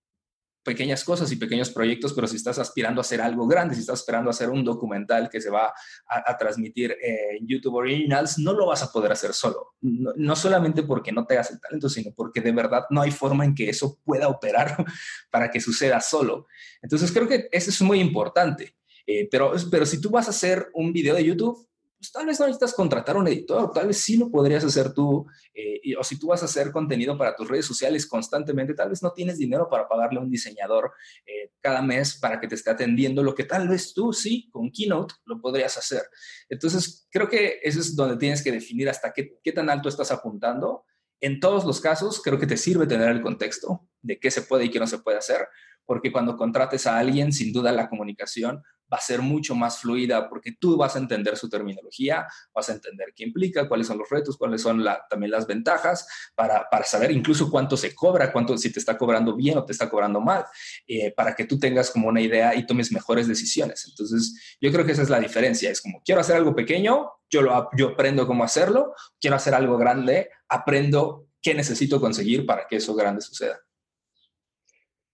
[0.62, 4.00] pequeñas cosas y pequeños proyectos, pero si estás aspirando a hacer algo grande, si estás
[4.00, 5.72] esperando a hacer un documental que se va
[6.06, 9.74] a, transmitir eh, en YouTube Originals, no lo vas a poder hacer solo.
[9.80, 13.44] No, no, solamente porque no tengas el talento, sino porque de verdad no hay forma
[13.44, 14.84] en que eso pueda operar
[15.30, 16.46] para que suceda solo.
[16.80, 18.76] Entonces creo que eso es muy importante.
[19.06, 21.68] Eh, pero, pero si tú vas a hacer un video de YouTube,
[22.02, 25.24] pues tal vez no necesitas contratar un editor, tal vez sí lo podrías hacer tú,
[25.54, 29.04] eh, o si tú vas a hacer contenido para tus redes sociales constantemente, tal vez
[29.04, 30.90] no tienes dinero para pagarle a un diseñador
[31.24, 34.72] eh, cada mes para que te esté atendiendo, lo que tal vez tú sí, con
[34.72, 36.02] Keynote, lo podrías hacer.
[36.48, 40.10] Entonces, creo que eso es donde tienes que definir hasta qué, qué tan alto estás
[40.10, 40.84] apuntando.
[41.22, 44.64] En todos los casos, creo que te sirve tener el contexto de qué se puede
[44.64, 45.48] y qué no se puede hacer,
[45.86, 50.28] porque cuando contrates a alguien, sin duda la comunicación va a ser mucho más fluida
[50.28, 54.10] porque tú vas a entender su terminología, vas a entender qué implica, cuáles son los
[54.10, 58.80] retos, cuáles son también las ventajas, para, saber incluso cuánto se cobra, cuánto si te
[58.80, 60.44] está cobrando bien o te está cobrando mal,
[60.86, 63.86] eh, para que tú tengas como una idea y tomes mejores decisiones.
[63.88, 65.70] Entonces, yo creo que esa es la diferencia.
[65.70, 69.78] Es como, quiero hacer algo pequeño, yo, lo, yo aprendo cómo hacerlo, quiero hacer algo
[69.78, 73.60] grande, aprendo qué necesito conseguir para que eso grande suceda.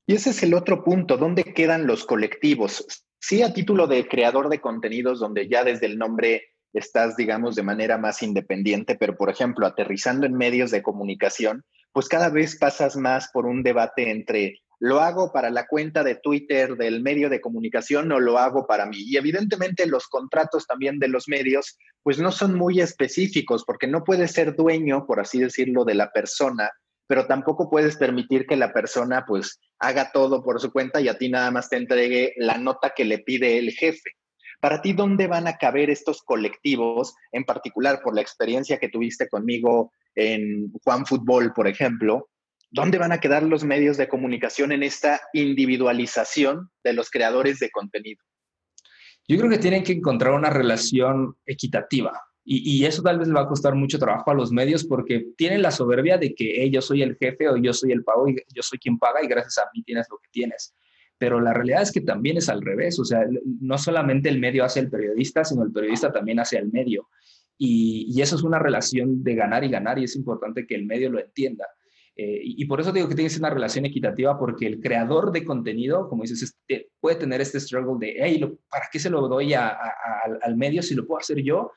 [0.07, 3.05] Y ese es el otro punto, ¿dónde quedan los colectivos?
[3.20, 7.62] Sí, a título de creador de contenidos, donde ya desde el nombre estás, digamos, de
[7.62, 12.96] manera más independiente, pero por ejemplo, aterrizando en medios de comunicación, pues cada vez pasas
[12.96, 17.41] más por un debate entre lo hago para la cuenta de Twitter del medio de
[17.41, 18.99] comunicación o lo hago para mí.
[18.99, 24.05] Y evidentemente los contratos también de los medios, pues no son muy específicos, porque no
[24.05, 26.71] puedes ser dueño, por así decirlo, de la persona
[27.09, 31.17] pero tampoco puedes permitir que la persona pues haga todo por su cuenta y a
[31.17, 34.11] ti nada más te entregue la nota que le pide el jefe.
[34.61, 39.29] Para ti, ¿dónde van a caber estos colectivos, en particular por la experiencia que tuviste
[39.29, 42.29] conmigo en Juan Fútbol, por ejemplo?
[42.70, 47.70] ¿Dónde van a quedar los medios de comunicación en esta individualización de los creadores de
[47.70, 48.22] contenido?
[49.26, 52.20] Yo creo que tienen que encontrar una relación equitativa.
[52.50, 55.61] Y, eso tal vez le va a costar mucho trabajo a los medios porque tienen
[55.61, 58.62] la soberbia de que yo soy el jefe o yo soy el pago y yo
[58.62, 60.74] soy quien paga y gracias a mí tienes lo que tienes.
[61.18, 62.98] Pero la realidad es que también es al revés.
[62.98, 63.26] O sea,
[63.61, 67.11] no solamente el medio hace el periodista, sino el periodista también hace al medio.
[67.59, 71.11] Y, eso es una relación de ganar y ganar y es importante que el medio
[71.11, 71.66] lo entienda.
[72.20, 75.31] Eh, y, por eso digo que tiene que ser una relación equitativa porque el creador
[75.31, 79.28] de contenido, como dices, este, puede tener este struggle de, hey, ¿para qué se lo
[79.28, 81.70] doy al medio si lo puedo hacer yo?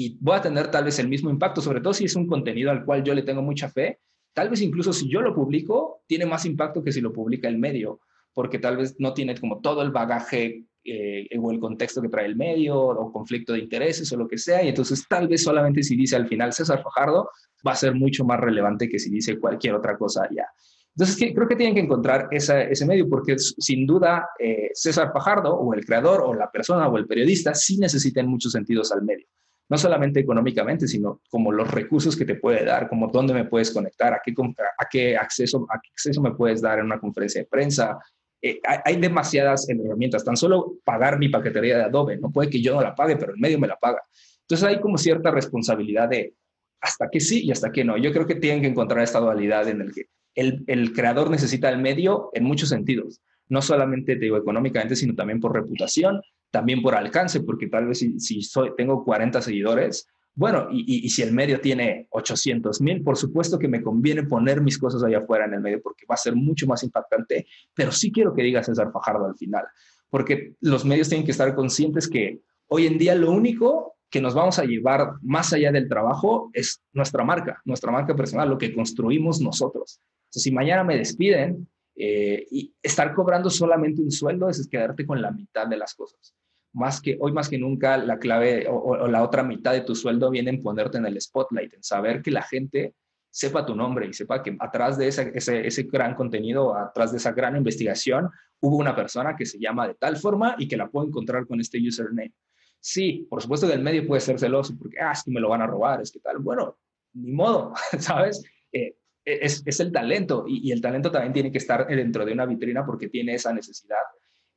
[0.00, 2.70] y voy a tener tal vez el mismo impacto, sobre todo si es un contenido
[2.70, 3.98] al cual yo le tengo mucha fe.
[4.32, 7.58] Tal vez incluso si yo lo publico, tiene más impacto que si lo publica el
[7.58, 7.98] medio,
[8.38, 12.24] porque tal vez no tiene como todo el bagaje eh, o el contexto que trae
[12.24, 14.62] el medio o conflicto de intereses o lo que sea.
[14.62, 17.30] Y entonces tal vez solamente si dice al final César Fajardo
[17.66, 20.46] va a ser mucho más relevante que si dice cualquier otra cosa ya.
[20.94, 25.74] Entonces creo que tienen que encontrar ese medio porque sin duda eh, César Fajardo o
[25.74, 29.26] el creador o la persona o el periodista sí necesitan muchos sentidos al medio
[29.68, 33.70] no solamente económicamente, sino como los recursos que te puede dar, como dónde me puedes
[33.70, 37.42] conectar, a qué, a qué, acceso, a qué acceso me puedes dar en una conferencia
[37.42, 37.98] de prensa.
[38.40, 42.74] Eh, hay, demasiadas herramientas, tan solo pagar mi paquetería de Adobe, no puede que yo
[42.74, 44.00] no la pague, pero el medio me la paga.
[44.42, 46.34] Entonces hay como cierta responsabilidad de
[46.80, 47.96] hasta que sí y hasta que no.
[47.96, 51.78] Yo creo que tienen que encontrar esta dualidad en el que el, creador necesita el
[51.78, 56.94] medio en muchos sentidos, no solamente te digo económicamente, sino también por reputación, también por
[56.94, 60.06] alcance, porque tal vez si, soy, tengo 40 seguidores,
[60.38, 64.78] bueno, y, si el medio tiene 800 mil, por supuesto que me conviene poner mis
[64.78, 68.12] cosas allá afuera en el medio porque va a ser mucho más impactante, pero sí
[68.12, 69.64] quiero que diga César Fajardo al final,
[70.08, 74.32] porque los medios tienen que estar conscientes que hoy en día lo único que nos
[74.32, 78.72] vamos a llevar más allá del trabajo es nuestra marca, nuestra marca personal, lo que
[78.72, 80.00] construimos nosotros.
[80.26, 85.20] Entonces, si mañana me despiden, eh, y estar cobrando solamente un sueldo es quedarte con
[85.20, 86.32] la mitad de las cosas.
[86.72, 90.30] Más que hoy más que nunca la clave o, la otra mitad de tu sueldo
[90.30, 92.94] viene en ponerte en el spotlight, en saber que la gente
[93.30, 97.32] sepa tu nombre y sepa que atrás de ese, ese, gran contenido, atrás de esa
[97.32, 101.06] gran investigación, hubo una persona que se llama de tal forma y que la puedo
[101.06, 102.32] encontrar con este username.
[102.80, 105.48] Sí, por supuesto que el medio puede ser celoso porque, ah, es que me lo
[105.48, 106.38] van a robar, es que tal.
[106.38, 106.78] Bueno,
[107.14, 108.44] ni modo, ¿sabes?
[108.72, 112.84] Eh, es, el talento y, el talento también tiene que estar dentro de una vitrina
[112.84, 113.96] porque tiene esa necesidad.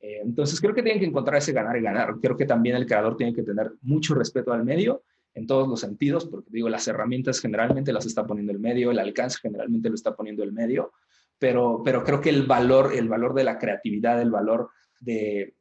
[0.02, 2.16] Eh, entonces creo que tienen que encontrar ese ganar y ganar.
[2.20, 5.80] Creo que también el creador tiene que tener mucho respeto al medio en todos los
[5.80, 9.94] sentidos, porque digo, las herramientas generalmente las está poniendo el medio, el alcance generalmente lo
[9.94, 10.92] está poniendo el medio,
[11.38, 15.54] pero, pero creo que el valor, el valor de la creatividad, el valor de,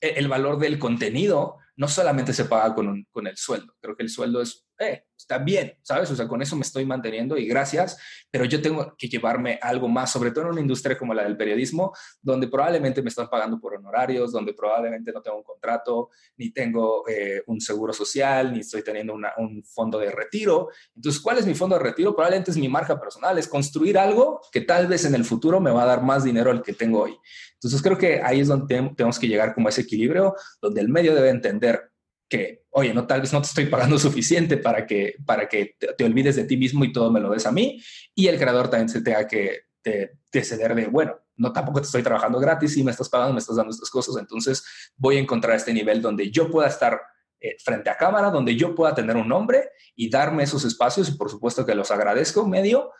[0.00, 3.74] el valor del contenido no solamente se paga con, con el sueldo.
[3.80, 6.10] Creo que el sueldo es eh, está bien, ¿sabes?
[6.10, 7.98] O sea, con eso me estoy manteniendo y gracias,
[8.30, 11.36] pero yo tengo que llevarme algo más, sobre todo en una industria como la del
[11.36, 16.50] periodismo, donde probablemente me están pagando por honorarios, donde probablemente no tengo un contrato, ni
[16.50, 20.70] tengo eh, un seguro social, ni estoy teniendo un fondo de retiro.
[20.96, 22.14] Entonces, ¿cuál es mi fondo de retiro?
[22.14, 25.70] Probablemente es mi marca personal, es construir algo que tal vez en el futuro me
[25.70, 27.16] va a dar más dinero al que tengo hoy.
[27.54, 30.88] Entonces, creo que ahí es donde tenemos que llegar como a ese equilibrio, donde el
[30.88, 31.89] medio debe entender
[32.30, 36.04] que, oye, no, tal vez no te estoy pagando suficiente para que, para que te,
[36.04, 37.82] olvides de ti mismo y todo me lo des a mí.
[38.14, 40.12] Y el creador también se tenga que te,
[40.42, 43.56] ceder de, bueno, no tampoco te estoy trabajando gratis y me estás pagando, me estás
[43.56, 44.16] dando estas cosas.
[44.18, 44.64] Entonces
[44.96, 47.00] voy a encontrar este nivel donde yo pueda estar
[47.40, 51.12] eh, frente a cámara donde yo pueda tener un nombre y darme esos espacios y
[51.12, 52.92] por supuesto que los agradezco medio,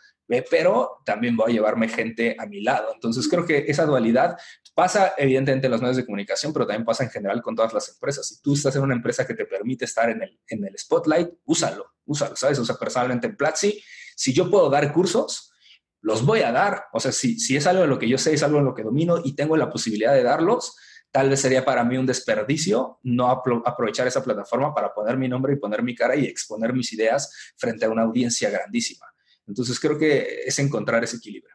[0.51, 2.93] pero también voy a llevarme gente a mi lado.
[2.95, 4.39] Entonces creo que esa dualidad
[4.75, 7.89] pasa evidentemente en los medios de comunicación, pero también pasa en general con todas las
[7.89, 8.27] empresas.
[8.27, 11.29] Si tú estás en una empresa que te permite estar en el, en el spotlight,
[11.45, 12.59] úsalo, úsalo, ¿sabes?
[12.59, 13.83] O sea, personalmente en Platzi,
[14.17, 15.53] si yo puedo dar cursos,
[16.01, 16.85] los voy a dar.
[16.93, 18.75] O sea, si, si es algo de lo que yo sé, es algo en lo
[18.75, 20.77] que domino y tengo la posibilidad de darlos,
[21.11, 25.55] tal vez sería para mí un desperdicio no aprovechar esa plataforma para poner mi nombre
[25.55, 29.07] y poner mi cara y exponer mis ideas frente a una audiencia grandísima.
[29.47, 31.55] Entonces creo que es encontrar ese equilibrio.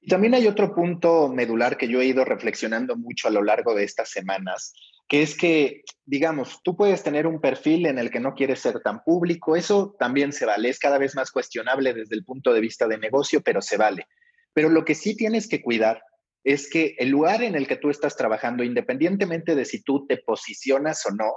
[0.00, 3.74] Y también hay otro punto medular que yo he ido reflexionando mucho a lo largo
[3.74, 4.72] de estas semanas,
[5.06, 8.80] que es que, digamos, tú puedes tener un perfil en el que no quieres ser
[8.80, 12.60] tan público, eso también se vale, es cada vez más cuestionable desde el punto de
[12.60, 14.06] vista de negocio, pero se vale.
[14.54, 16.02] Pero lo que sí tienes que cuidar
[16.44, 20.16] es que el lugar en el que tú estás trabajando, independientemente de si tú te
[20.16, 21.34] posicionas o no,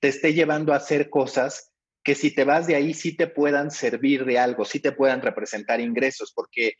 [0.00, 3.70] te esté llevando a hacer cosas que si te vas de ahí sí te puedan
[3.70, 6.74] servir de algo, sí te puedan representar ingresos, porque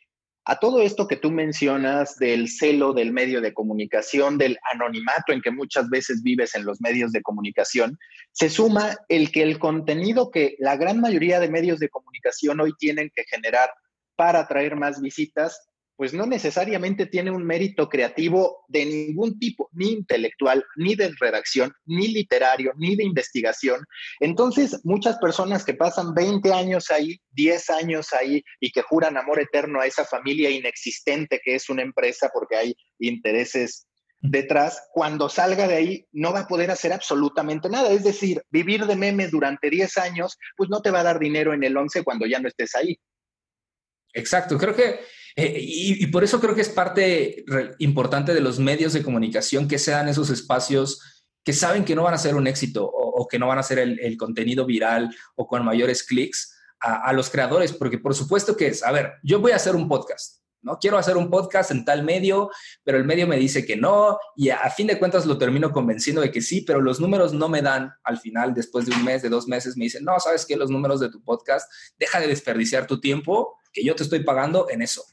[0.45, 5.41] a todo esto que tú mencionas del celo del medio de comunicación, del anonimato en
[5.41, 7.99] que muchas veces vives en los medios de comunicación,
[8.31, 12.73] se suma el que el contenido que la gran mayoría de medios de comunicación hoy
[12.79, 13.69] tienen que generar
[14.15, 15.70] para atraer más visitas
[16.01, 21.71] pues no necesariamente tiene un mérito creativo de ningún tipo, ni intelectual, ni de redacción,
[21.85, 23.85] ni literario, ni de investigación.
[24.19, 29.41] Entonces, muchas personas que pasan 20 años ahí, 10 años ahí y que juran amor
[29.41, 33.85] eterno a esa familia inexistente que es una empresa porque hay intereses
[34.21, 37.91] detrás, cuando salga de ahí no va a poder hacer absolutamente nada.
[37.91, 41.53] Es decir, vivir de memes durante 10 años, pues no te va a dar dinero
[41.53, 42.99] en el 11 cuando ya no estés ahí.
[44.13, 44.99] Exacto, creo que
[45.35, 47.45] eh, y, por eso creo que es parte
[47.79, 50.99] importante de los medios de comunicación que sean esos espacios
[51.43, 53.79] que saben que no van a ser un éxito o, que no van a ser
[53.79, 58.67] el, contenido viral o con mayores clics a, a, los creadores, porque por supuesto que
[58.67, 60.77] es, a ver, yo voy a hacer un podcast, ¿no?
[60.79, 62.49] Quiero hacer un podcast en tal medio,
[62.83, 66.21] pero el medio me dice que no y a, fin de cuentas lo termino convenciendo
[66.21, 69.21] de que sí, pero los números no me dan al final, después de un mes,
[69.21, 72.27] de dos meses, me dicen, no, sabes que los números de tu podcast, deja de
[72.27, 75.03] desperdiciar tu tiempo, que yo te estoy pagando en eso.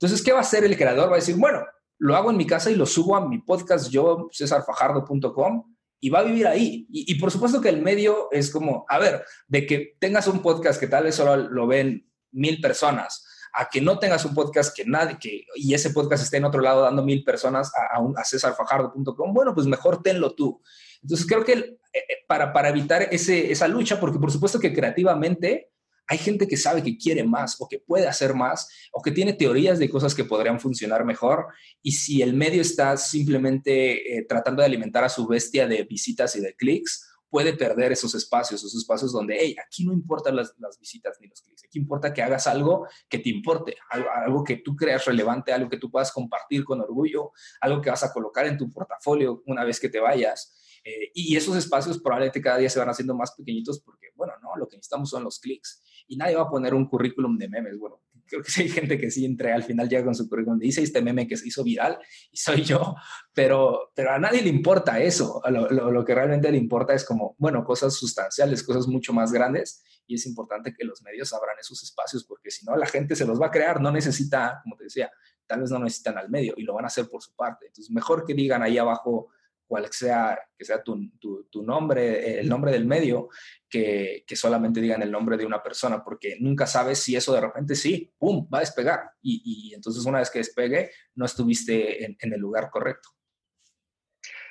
[0.00, 1.08] Entonces, ¿qué va a hacer el creador?
[1.08, 1.64] Va a decir, bueno,
[1.98, 6.20] lo hago en mi casa y lo subo a mi podcast yo, cesarfajardo.com, y va
[6.20, 6.86] a vivir ahí.
[6.90, 10.78] Y, por supuesto que el medio es como, a ver, de que tengas un podcast
[10.78, 14.84] que tal vez solo lo ven mil personas, a que no tengas un podcast que
[14.84, 18.24] nadie, que, y ese podcast esté en otro lado dando mil personas a, a, a
[18.24, 20.62] cesarfajardo.com, bueno, pues mejor tenlo tú.
[21.02, 24.72] Entonces creo que eh, eh, para, para evitar ese, esa lucha, porque por supuesto que
[24.72, 25.72] creativamente
[26.08, 29.34] hay gente que sabe que quiere más o que puede hacer más o que tiene
[29.34, 31.48] teorías de cosas que podrían funcionar mejor
[31.82, 36.34] y si el medio está simplemente eh, tratando de alimentar a su bestia de visitas
[36.34, 40.54] y de clics, puede perder esos espacios, esos espacios donde, hey, aquí no importan las,
[40.80, 44.74] visitas ni los clics, aquí importa que hagas algo que te importe, algo, que tú
[44.74, 48.56] creas relevante, algo que tú puedas compartir con orgullo, algo que vas a colocar en
[48.56, 50.54] tu portafolio una vez que te vayas.
[50.84, 54.56] Eh, y esos espacios probablemente cada día se van haciendo más pequeñitos porque, bueno, no,
[54.56, 57.78] lo que necesitamos son los clics y nadie va a poner un currículum de memes.
[57.78, 60.58] Bueno, creo que sí hay gente que sí entre al final llega con su currículum,
[60.58, 61.98] dice este meme que se hizo viral
[62.30, 62.94] y soy yo,
[63.32, 65.40] pero, pero a nadie le importa eso.
[65.50, 69.82] Lo, lo, que realmente le importa es como, bueno, cosas sustanciales, cosas mucho más grandes
[70.06, 73.26] y es importante que los medios abran esos espacios porque si no la gente se
[73.26, 75.10] los va a crear, no necesita, como te decía,
[75.46, 77.66] tal vez no necesitan al medio y lo van a hacer por su parte.
[77.66, 79.28] Entonces, mejor que digan ahí abajo
[79.68, 83.28] cual sea, que sea tu, tu, nombre, el nombre del medio,
[83.68, 87.42] que, que, solamente digan el nombre de una persona, porque nunca sabes si eso de
[87.42, 89.10] repente sí, ¡pum!, va a despegar.
[89.22, 93.10] Y, y entonces una vez que despegue, no estuviste en, en el lugar correcto.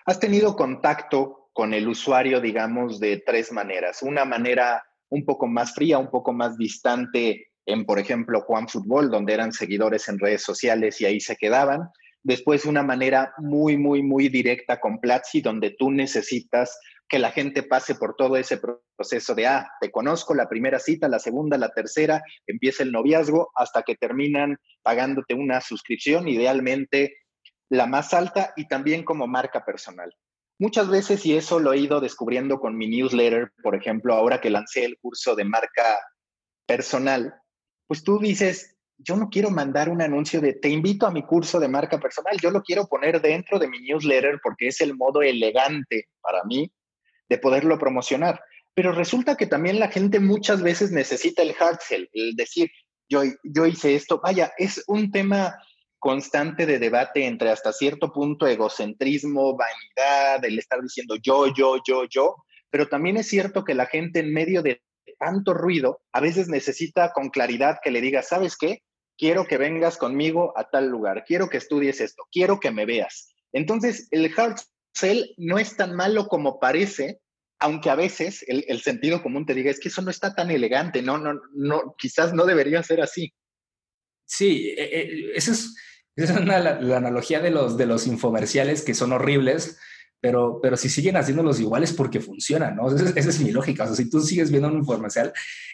[0.06, 4.04] Has tenido contacto con el usuario, digamos, de tres maneras.
[4.04, 9.10] Una manera un poco más fría, un poco más distante en, por ejemplo, Juan Fútbol,
[9.10, 11.90] donde eran seguidores en redes sociales y ahí se quedaban
[12.28, 17.64] Después una manera muy, muy, muy directa con Platzi, donde tú necesitas que la gente
[17.64, 18.60] pase por todo ese
[18.98, 23.50] proceso de, ah, te conozco, la primera cita, la segunda, la tercera, empieza el noviazgo,
[23.56, 27.16] hasta que terminan pagándote una suscripción, idealmente
[27.70, 30.14] la más alta y también como marca personal.
[30.60, 34.50] Muchas veces, y eso lo he ido descubriendo con mi newsletter, por ejemplo, ahora que
[34.50, 35.98] lancé el curso de marca
[36.66, 37.36] personal,
[37.88, 41.60] pues tú dices, yo no quiero mandar un anuncio de te invito a mi curso
[41.60, 45.22] de marca personal, yo lo quiero poner dentro de mi newsletter porque es el modo
[45.22, 46.72] elegante para mí
[47.30, 48.40] de poderlo promocionar.
[48.74, 52.70] Pero resulta que también la gente muchas veces necesita el hard sell, el decir,
[53.10, 54.20] yo, yo hice esto.
[54.24, 55.56] Vaya, es un tema
[56.00, 62.06] constante de debate entre hasta cierto punto egocentrismo, vanidad, el estar diciendo yo, yo, yo,
[62.10, 62.36] yo,
[62.70, 64.82] pero también es cierto que la gente en medio de
[65.20, 68.84] tanto ruido a veces necesita con claridad que le diga, ¿sabes qué?
[69.18, 73.34] Quiero que vengas conmigo a tal lugar, quiero que estudies esto, quiero que me veas.
[73.52, 74.58] Entonces, el hard
[74.94, 77.20] sell no es tan malo como parece,
[77.60, 81.02] aunque a veces el, sentido común te diga, es que eso no está tan elegante,
[81.02, 83.34] no, no, no, quizás no debería ser así.
[84.26, 85.76] Sí, e, e, esa es,
[86.16, 89.80] esa es la, analogía de los, de los infomerciales que son horribles,
[90.20, 92.90] pero, pero si siguen haciéndolos iguales porque funcionan, ¿no?
[93.16, 93.84] Esa, es mi lógica.
[93.84, 95.32] O sea, si tú sigues viendo un infomercial,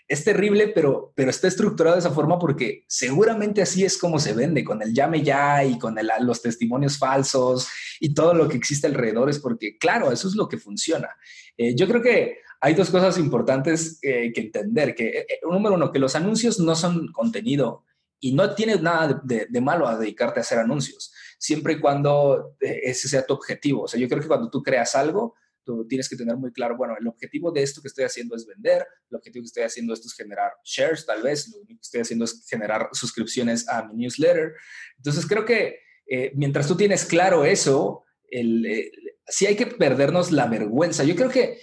[0.08, 4.34] es terrible, pero, pero está estructurado de esa forma porque seguramente así es como se
[4.34, 7.68] vende, con el llame ya y con los testimonios falsos
[8.00, 11.10] y todo lo que existe alrededor, es porque, claro, eso es lo que funciona.
[11.58, 15.92] Eh, yo creo que hay dos cosas importantes eh, que entender, que eh, número uno,
[15.92, 17.86] que los anuncios no son contenido
[18.20, 21.14] y no tienes nada de, de malo a dedicarte a hacer anuncios
[21.44, 23.82] siempre y cuando eh, ese sea tu objetivo.
[23.84, 25.36] O sea, yo creo que cuando tú creas algo,
[25.66, 28.46] tú tienes que tener muy claro, bueno, el objetivo de esto que estoy haciendo es
[28.46, 32.00] vender, el objetivo que estoy haciendo es generar shares, tal vez, lo único que estoy
[32.00, 34.54] haciendo es generar suscripciones a mi newsletter.
[34.96, 38.92] Entonces, creo que eh, mientras tú tienes claro eso, el, eh,
[39.28, 41.04] sí hay que perdernos la vergüenza.
[41.04, 41.60] Yo creo que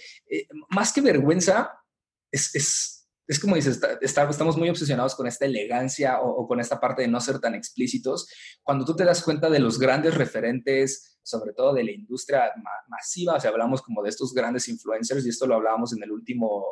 [0.69, 1.71] más que vergüenza,
[2.31, 3.00] es
[3.31, 7.21] es como dices, estamos muy obsesionados con esta elegancia o, con esta parte de no
[7.21, 8.27] ser tan explícitos.
[8.61, 12.51] Cuando tú te das cuenta de los grandes referentes, sobre todo de la industria
[12.89, 16.11] masiva, o sea, hablamos como de estos grandes influencers, y esto lo hablábamos en el
[16.11, 16.65] último,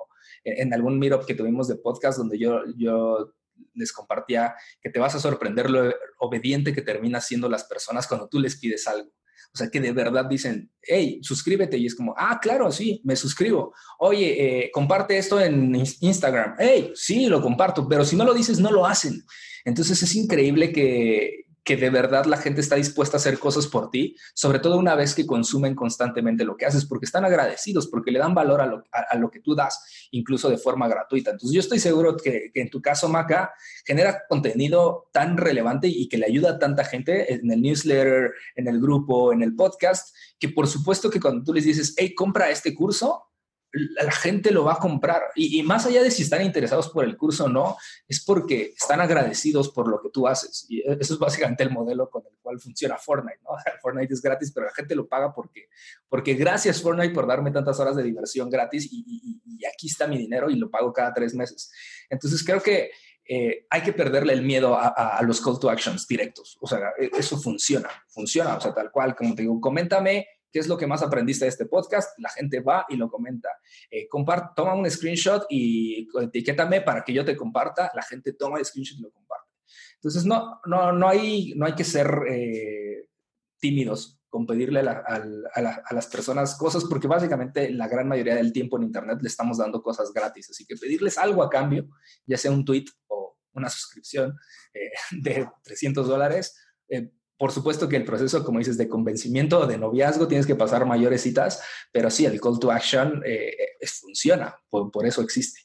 [0.43, 3.33] en, algún meetup que tuvimos de podcast, donde yo, yo
[3.73, 8.27] les compartía que te vas a sorprender lo obediente que terminan siendo las personas cuando
[8.27, 9.09] tú les pides algo.
[9.53, 11.77] O sea, que de verdad dicen, hey, suscríbete.
[11.77, 13.73] Y es como, ah, claro, sí, me suscribo.
[13.99, 16.55] Oye, eh, comparte esto en Instagram.
[16.59, 17.87] Hey, sí, lo comparto.
[17.87, 19.23] Pero si no lo dices, no lo hacen.
[19.65, 23.89] Entonces es increíble que, que de verdad la gente está dispuesta a hacer cosas por
[23.89, 28.11] ti, sobre todo una vez que consumen constantemente lo que haces, porque están agradecidos, porque
[28.11, 31.31] le dan valor a lo, a, lo que tú das, incluso de forma gratuita.
[31.31, 33.53] Entonces yo estoy seguro que, que, en tu caso, Maca,
[33.85, 38.67] genera contenido tan relevante y que le ayuda a tanta gente en el newsletter, en
[38.67, 42.49] el grupo, en el podcast, que por supuesto que cuando tú les dices, hey, compra
[42.49, 43.28] este curso,
[43.71, 45.23] la gente lo va a comprar.
[45.35, 48.99] Y, más allá de si están interesados por el curso o no, es porque están
[48.99, 50.65] agradecidos por lo que tú haces.
[50.69, 53.39] Y e, eso es básicamente el modelo con el cual funciona Fortnite.
[53.43, 53.51] ¿no?
[53.81, 55.69] Fortnite es gratis, pero la gente lo paga porque,
[56.07, 60.49] porque gracias Fortnite por darme tantas horas de diversión gratis y, aquí está mi dinero
[60.49, 61.71] y lo pago cada tres meses.
[62.09, 62.91] Entonces creo que
[63.27, 66.57] eh, hay que perderle el miedo a, a, los call to actions directos.
[66.61, 68.55] O sea, e, eso funciona, funciona.
[68.55, 71.49] O sea, tal cual, como te digo, coméntame ¿Qué es lo que más aprendiste de
[71.49, 72.17] este podcast?
[72.19, 73.49] La gente va y lo comenta.
[73.91, 74.07] Eh,
[74.55, 77.91] toma un screenshot y etiquétame para que yo te comparta.
[77.93, 79.49] La gente toma el screenshot y lo comparte.
[79.95, 83.09] Entonces, no, no, no, hay, no hay que ser eh,
[83.59, 85.23] tímidos con pedirle a,
[85.91, 89.81] las personas cosas, porque básicamente la gran mayoría del tiempo en Internet le estamos dando
[89.81, 90.51] cosas gratis.
[90.51, 91.89] Así que pedirles algo a cambio,
[92.25, 94.37] ya sea un tweet o una suscripción
[94.73, 96.55] eh, de 300 dólares,
[96.89, 100.55] eh, por supuesto que el proceso, como dices, de convencimiento o de noviazgo, tienes que
[100.55, 103.55] pasar mayores citas, pero sí, el call to action eh,
[104.01, 105.61] funciona, por, eso existe.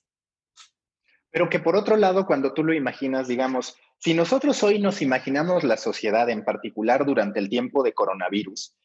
[1.33, 5.65] Pero que por otro lado, cuando tú lo imaginas, digamos, si nosotros hoy nos imaginamos
[5.65, 8.77] la sociedad en particular durante el tiempo de coronavirus,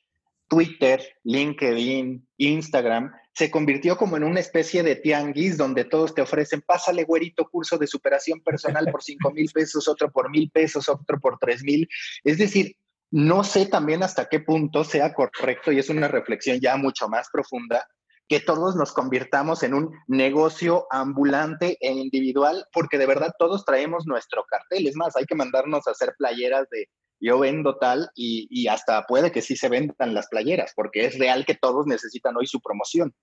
[0.49, 6.61] Twitter, LinkedIn, Instagram, se convirtió como en una especie de tianguis donde todos te ofrecen,
[6.61, 11.19] pásale güerito curso de superación personal por 5 mil pesos, otro por mil pesos, otro
[11.19, 11.87] por 3 mil.
[12.23, 12.75] Es decir,
[13.11, 17.29] no sé también hasta qué punto sea correcto y es una reflexión ya mucho más
[17.31, 17.87] profunda
[18.27, 24.05] que todos nos convirtamos en un negocio ambulante e individual, porque de verdad todos traemos
[24.05, 24.85] nuestro cartel.
[24.85, 26.89] Es más, hay que mandarnos a hacer playeras de
[27.19, 31.45] yo vendo tal y, hasta puede que sí se vendan las playeras, porque es real
[31.45, 33.13] que todos necesitan hoy su promoción.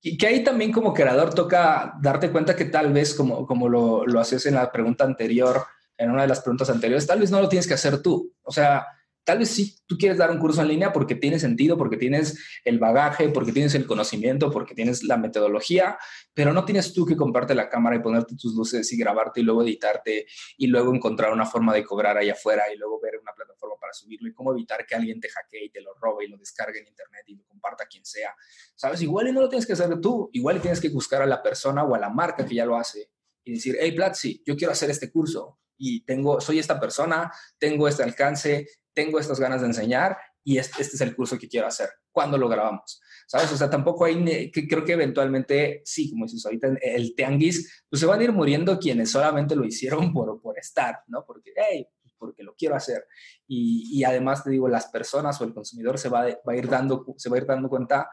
[0.00, 4.04] Y que ahí también como creador toca darte cuenta que tal vez, como, como lo,
[4.06, 5.64] lo haces en la pregunta anterior,
[5.96, 8.32] en una de las preguntas anteriores, tal vez no lo tienes que hacer tú.
[8.42, 8.86] O sea,
[9.24, 12.38] Tal vez sí tú quieres dar un curso en línea porque tiene sentido, porque tienes
[12.64, 15.98] el bagaje, porque tienes el conocimiento, porque tienes la metodología,
[16.34, 19.44] pero no tienes tú que comprarte la cámara y ponerte tus luces y grabarte y
[19.44, 23.32] luego editarte y luego encontrar una forma de cobrar ahí afuera y luego ver una
[23.32, 26.28] plataforma para subirlo y cómo evitar que alguien te hackee y te lo robe y
[26.28, 28.34] lo descargue en internet y lo comparta a quien sea.
[28.74, 29.02] ¿Sabes?
[29.02, 31.84] Igual y no lo tienes que hacer tú, igual tienes que buscar a la persona
[31.84, 33.10] o a la marca que ya lo hace
[33.44, 37.88] y decir, hey Platzi, yo quiero hacer este curso y tengo, soy esta persona, tengo
[37.88, 41.66] este alcance, tengo estas ganas de enseñar y este, este, es el curso que quiero
[41.66, 41.88] hacer.
[42.10, 43.00] ¿Cuándo lo grabamos?
[43.26, 43.52] ¿Sabes?
[43.52, 48.00] O sea, tampoco hay, que creo que eventualmente, sí, como dices ahorita, el tianguis, pues
[48.00, 51.24] se van a ir muriendo quienes solamente lo hicieron por, por estar, ¿no?
[51.24, 51.86] Porque, hey,
[52.18, 53.04] porque lo quiero hacer.
[53.46, 56.68] Y, y, además te digo, las personas o el consumidor se va, va, a ir
[56.68, 58.08] dando, se va a ir dando cuenta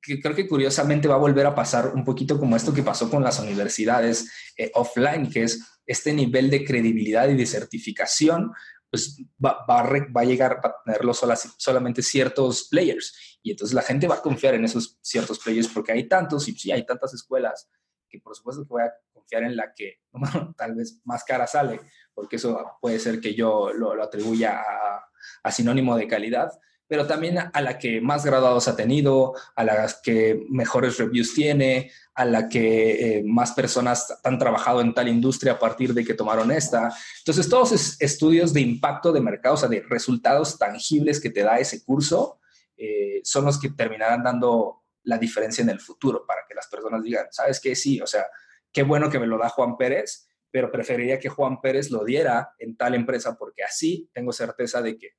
[0.00, 3.22] creo que curiosamente va a volver a pasar un poquito como esto que pasó con
[3.22, 8.52] las universidades eh, offline, que es este nivel de credibilidad y de certificación,
[8.90, 13.38] pues va, va, a, llegar a tenerlo solamente ciertos players.
[13.42, 16.52] Y entonces la gente va a confiar en esos ciertos players porque hay tantos y
[16.52, 17.68] sí, hay tantas escuelas
[18.08, 20.00] que por supuesto que voy a confiar en la que
[20.56, 21.80] tal vez más cara sale,
[22.14, 24.62] porque eso puede ser que yo lo, lo atribuya
[25.42, 26.52] a sinónimo de calidad,
[26.88, 31.90] pero también a la que más graduados ha tenido, a las que mejores reviews tiene,
[32.14, 36.14] a la que eh, más personas han trabajado en tal industria a partir de que
[36.14, 36.94] tomaron esta.
[37.18, 41.42] Entonces, todos esos estudios de impacto de mercado, o sea, de resultados tangibles que te
[41.42, 42.40] da ese curso,
[42.76, 47.02] eh, son los que terminarán dando la diferencia en el futuro para que las personas
[47.02, 47.74] digan, ¿sabes qué?
[47.74, 48.26] Sí, o sea,
[48.72, 52.54] qué bueno que me lo da Juan Pérez, pero preferiría que Juan Pérez lo diera
[52.58, 55.10] en tal empresa porque así tengo certeza de que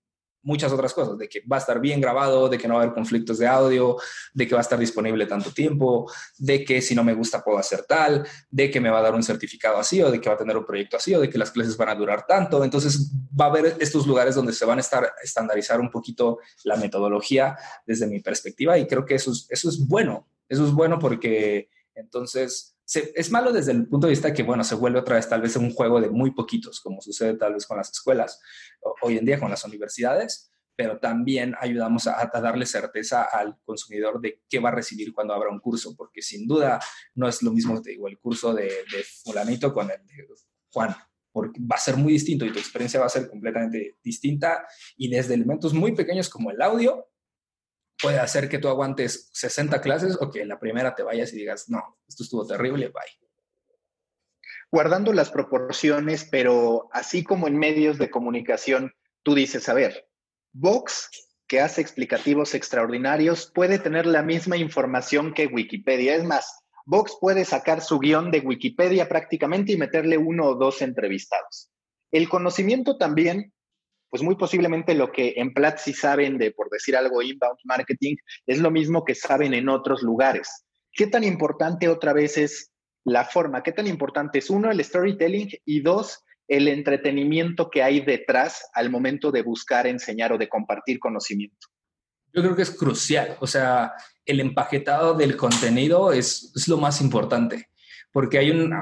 [0.47, 2.83] muchas otras cosas, de que va a estar bien grabado, de que no va a
[2.83, 3.97] haber conflictos de audio,
[4.33, 7.57] de que va a estar disponible tanto tiempo, de que si no me gusta puedo
[7.57, 10.35] hacer tal, de que me va a dar un certificado así o de que va
[10.35, 12.63] a tener un proyecto así o de que las clases van a durar tanto.
[12.63, 16.77] Entonces va a haber estos lugares donde se van a estar estandarizar un poquito la
[16.77, 20.97] metodología desde mi perspectiva y creo que eso es, eso es bueno, eso es bueno
[20.97, 25.27] porque entonces es malo desde el punto de vista que, bueno, se vuelve otra vez
[25.27, 28.39] tal vez un juego de muy poquitos, como sucede tal vez con las escuelas,
[29.01, 34.41] hoy en día con las universidades, pero también ayudamos a, darle certeza al consumidor de
[34.47, 36.79] qué va a recibir cuando abra un curso, porque sin duda
[37.15, 40.25] no es lo mismo, te digo, el curso de, de fulanito con el de
[40.71, 40.95] Juan,
[41.31, 44.65] porque va a ser muy distinto y tu experiencia va a ser completamente distinta
[44.95, 47.07] y desde elementos muy pequeños como el audio
[48.01, 51.37] puede hacer que tú aguantes 60 clases o que en la primera te vayas y
[51.37, 53.27] digas, no, esto estuvo terrible, bye.
[54.71, 58.93] Guardando las proporciones, pero así como en medios de comunicación,
[59.23, 60.07] tú dices, a ver,
[60.51, 61.09] Vox,
[61.47, 66.15] que hace explicativos extraordinarios, puede tener la misma información que Wikipedia.
[66.15, 70.81] Es más, Vox puede sacar su guion de Wikipedia prácticamente y meterle uno o dos
[70.81, 71.71] entrevistados.
[72.11, 73.53] El conocimiento también
[74.17, 78.15] pues muy posiblemente lo que en Platzi saben de, por decir algo, inbound marketing,
[78.47, 80.65] es lo mismo que saben en otros lugares.
[80.91, 82.71] ¿Qué tan importante otra vez es
[83.03, 83.61] la forma?
[83.61, 88.89] ¿Qué tan importante es uno, el storytelling y dos, el entretenimiento que hay detrás al
[88.89, 91.67] momento de buscar, enseñar o de compartir conocimiento?
[92.33, 93.93] Yo creo que es crucial, o sea,
[94.25, 97.69] el empaquetado del contenido es, es lo más importante,
[98.11, 98.73] porque hay un,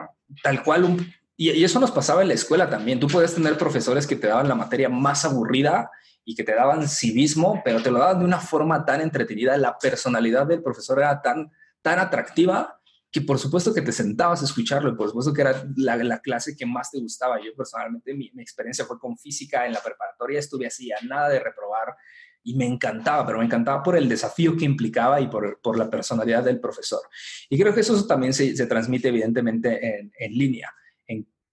[0.41, 2.99] tal cual un, y, eso nos pasaba en la escuela también.
[2.99, 5.91] Tú puedes tener profesores que te daban la materia más aburrida
[6.23, 9.57] y que te daban civismo, pero te lo daban de una forma tan entretenida.
[9.57, 12.79] La personalidad del profesor era tan, tan atractiva
[13.11, 16.55] que por supuesto que te sentabas a escucharlo y por supuesto que era la, clase
[16.55, 17.37] que más te gustaba.
[17.41, 21.29] Yo personalmente, mi, mi, experiencia fue con física en la preparatoria, estuve así a nada
[21.29, 21.95] de reprobar
[22.43, 25.89] y me encantaba, pero me encantaba por el desafío que implicaba y por, por la
[25.89, 27.01] personalidad del profesor.
[27.49, 30.73] Y creo que eso también se, se transmite evidentemente en, en línea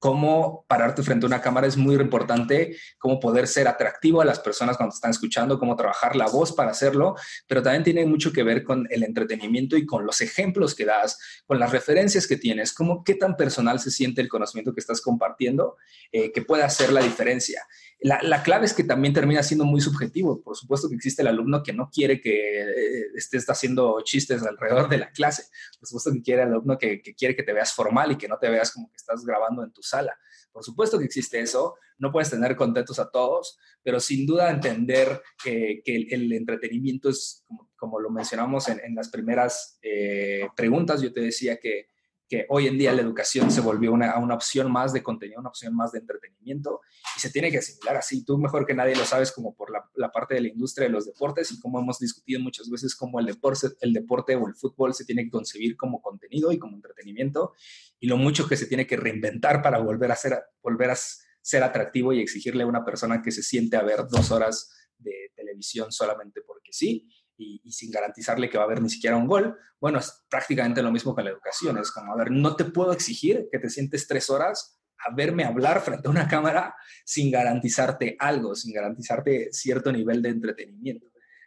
[0.03, 4.40] cómo pararte frente a una cámara es muy importante, cómo poder ser atractivo a las
[4.40, 7.14] personas cuando están escuchando, cómo trabajar la voz para hacerlo,
[7.46, 11.20] pero también tiene mucho que ver con el entretenimiento y con los ejemplos que das,
[11.46, 15.00] con las referencias que tienes, cómo qué tan personal se siente el conocimiento que estás
[15.00, 15.76] compartiendo,
[16.11, 17.62] eh, que puede hacer la diferencia.
[18.03, 20.42] La, clave es que también termina siendo muy subjetivo.
[20.42, 24.88] Por supuesto que existe el alumno que no quiere que eh, estés haciendo chistes alrededor
[24.88, 25.44] de la clase.
[25.78, 28.38] Por supuesto que quiere el alumno que, quiere que te veas formal y que no
[28.38, 30.18] te veas como que estás grabando en tu sala.
[30.50, 31.76] Por supuesto que existe eso.
[31.98, 37.44] No puedes tener contentos a todos, pero sin duda entender que, el, entretenimiento es,
[37.76, 41.91] como, lo mencionamos en, las primeras eh, preguntas, yo te decía que
[42.32, 45.50] que hoy en día la educación se volvió una, una opción más de contenido, una
[45.50, 46.80] opción más de entretenimiento
[47.14, 48.24] y se tiene que asimilar así.
[48.24, 51.04] Tú mejor que nadie lo sabes como por la, parte de la industria de los
[51.04, 54.94] deportes y como hemos discutido muchas veces como el deporte, el deporte o el fútbol
[54.94, 57.52] se tiene que concebir como contenido y como entretenimiento
[58.00, 61.62] y lo mucho que se tiene que reinventar para volver a ser, volver a ser
[61.62, 65.92] atractivo y exigirle a una persona que se siente a ver dos horas de televisión
[65.92, 67.10] solamente porque sí
[67.43, 70.93] y, sin garantizarle que va a haber ni siquiera un gol, bueno, es prácticamente lo
[70.93, 71.78] mismo con la educación.
[71.78, 75.45] Es como, a ver, no te puedo exigir que te sientes tres horas a verme
[75.45, 76.74] hablar frente a una cámara
[77.05, 81.07] sin garantizarte algo, sin garantizarte cierto nivel de entretenimiento.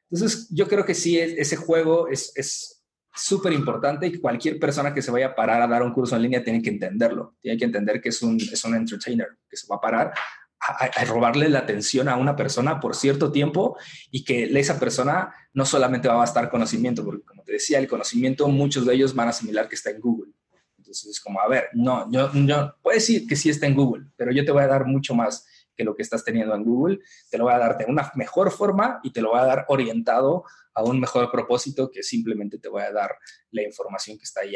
[0.09, 2.75] Entonces, yo creo que sí, ese juego es
[3.15, 6.23] súper importante y cualquier persona que se vaya a parar a dar un curso en
[6.23, 7.35] línea tiene que entenderlo.
[7.41, 10.13] Tiene que entender que es un, es un entertainer, que se va a parar
[10.59, 13.77] a, robarle la atención a una persona por cierto tiempo
[14.11, 17.87] y que esa persona no solamente va a bastar conocimiento, porque como te decía, el
[17.87, 20.31] conocimiento muchos de ellos van a asimilar que está en Google.
[20.77, 24.07] Entonces es como, a ver, no, yo, yo puedo decir que sí está en Google,
[24.15, 25.45] pero yo te voy a dar mucho más
[25.75, 26.99] que lo que estás teniendo en Google,
[27.29, 29.65] te lo voy a dar de una mejor forma y te lo voy a dar
[29.67, 33.15] orientado a un mejor propósito que simplemente te voy a dar
[33.51, 34.55] la información que está ahí.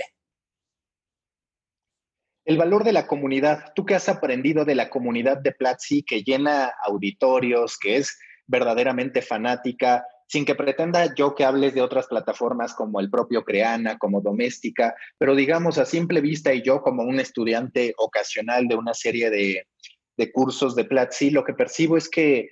[2.49, 3.73] El valor de la comunidad.
[3.75, 9.21] ¿Tú qué has aprendido de la comunidad de Platzi que llena auditorios, que es verdaderamente
[9.21, 14.19] fanática, sin que pretenda yo que hables de otras plataformas como el propio Creana, como
[14.19, 19.29] Doméstica, pero digamos a simple vista y yo como un estudiante ocasional de una serie
[19.29, 19.67] de,
[20.33, 22.49] cursos de Platzi, lo que percibo es que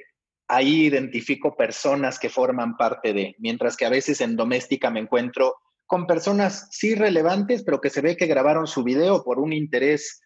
[0.47, 5.55] ahí identifico personas que forman parte de, mientras que a veces en Doméstica me encuentro
[5.87, 10.21] con personas sí relevantes, pero que se ve que grabaron su video por un interés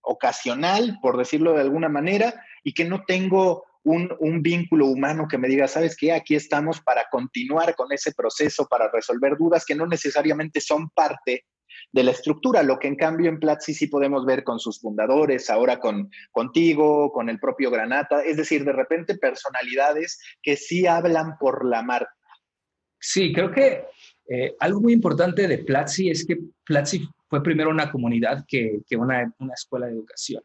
[0.00, 5.48] ocasional, por decirlo de alguna manera, y que no tengo un, vínculo humano que me
[5.48, 9.86] diga, sabes qué, aquí estamos para continuar con ese proceso, para resolver dudas que no
[9.86, 11.44] necesariamente son parte
[11.92, 15.48] de la estructura, lo que en cambio en Platzi sí podemos ver con sus fundadores,
[15.48, 21.38] ahora con contigo, con el propio Granata, es decir, de repente personalidades que sí hablan
[21.38, 22.12] por la marca.
[23.00, 23.86] Sí, creo que
[24.28, 29.32] eh, algo muy importante de Platzi es que Platzi fue primero una comunidad que, una,
[29.54, 30.42] escuela de educación.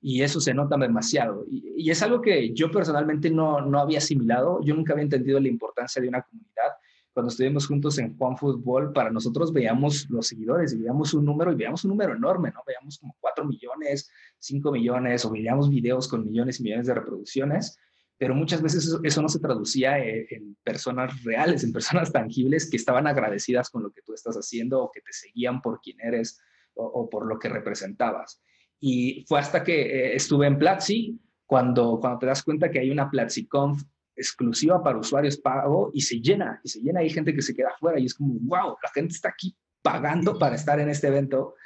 [0.00, 1.46] Y eso se nota demasiado.
[1.48, 4.60] Y, es algo que yo personalmente no, no, había asimilado.
[4.62, 6.72] Yo nunca había entendido la importancia de una comunidad.
[7.14, 11.52] Cuando estuvimos juntos en Juan Fútbol, para nosotros veíamos los seguidores y veíamos un número
[11.52, 12.60] y veíamos un número enorme, ¿no?
[12.66, 17.78] Veíamos como 4 millones, 5 millones o veíamos videos con millones y millones de reproducciones
[18.22, 23.08] pero muchas veces eso, no se traducía en, personas reales, en personas tangibles que estaban
[23.08, 26.40] agradecidas con lo que tú estás haciendo o que te seguían por quién eres
[26.74, 28.40] o, por lo que representabas.
[28.78, 32.92] Y fue hasta que eh, estuve en Platzi cuando, cuando te das cuenta que hay
[32.92, 33.82] una PlatziConf
[34.14, 37.70] exclusiva para usuarios pago y se llena, y se llena, hay gente que se queda
[37.70, 41.56] afuera y es como, wow, la gente está aquí pagando para estar en este evento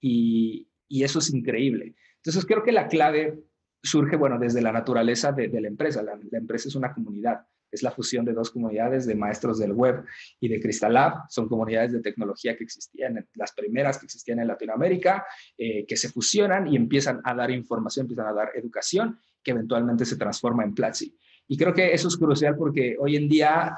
[0.00, 1.94] y, y eso es increíble.
[2.22, 3.38] Entonces creo que la clave
[3.82, 6.02] surge, bueno, desde la naturaleza de, la empresa.
[6.02, 10.04] La, empresa es una comunidad, es la fusión de dos comunidades de maestros del web
[10.40, 11.24] y de Crystal Lab.
[11.28, 15.24] Son comunidades de tecnología que existían, las primeras que existían en Latinoamérica,
[15.56, 20.04] eh, que se fusionan y empiezan a dar información, empiezan a dar educación, que eventualmente
[20.04, 21.16] se transforma en Platzi.
[21.48, 23.76] Y creo que eso es crucial porque hoy en día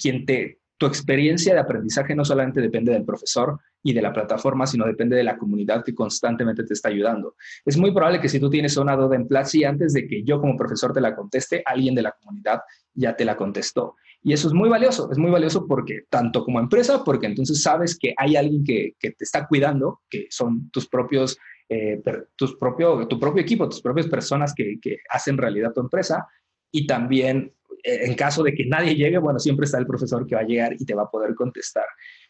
[0.00, 4.66] quien te, tu experiencia de aprendizaje no solamente depende del profesor, y de la plataforma,
[4.66, 7.36] sino depende de la comunidad que constantemente te está ayudando.
[7.64, 10.40] Es muy probable que si tú tienes una duda en Platzi, antes de que yo
[10.40, 12.60] como profesor te la conteste, alguien de la comunidad
[12.94, 13.96] ya te la contestó.
[14.22, 17.96] Y eso es muy valioso, es muy valioso porque tanto como empresa, porque entonces sabes
[17.96, 22.02] que hay alguien que, te está cuidando, que son tus propios, eh,
[22.34, 26.26] tus propio, tu propio equipo, tus propias personas que, que hacen realidad tu empresa,
[26.72, 27.52] y también
[27.82, 30.74] en caso de que nadie llegue, bueno, siempre está el profesor que va a llegar
[30.78, 31.86] y te va a poder contestar.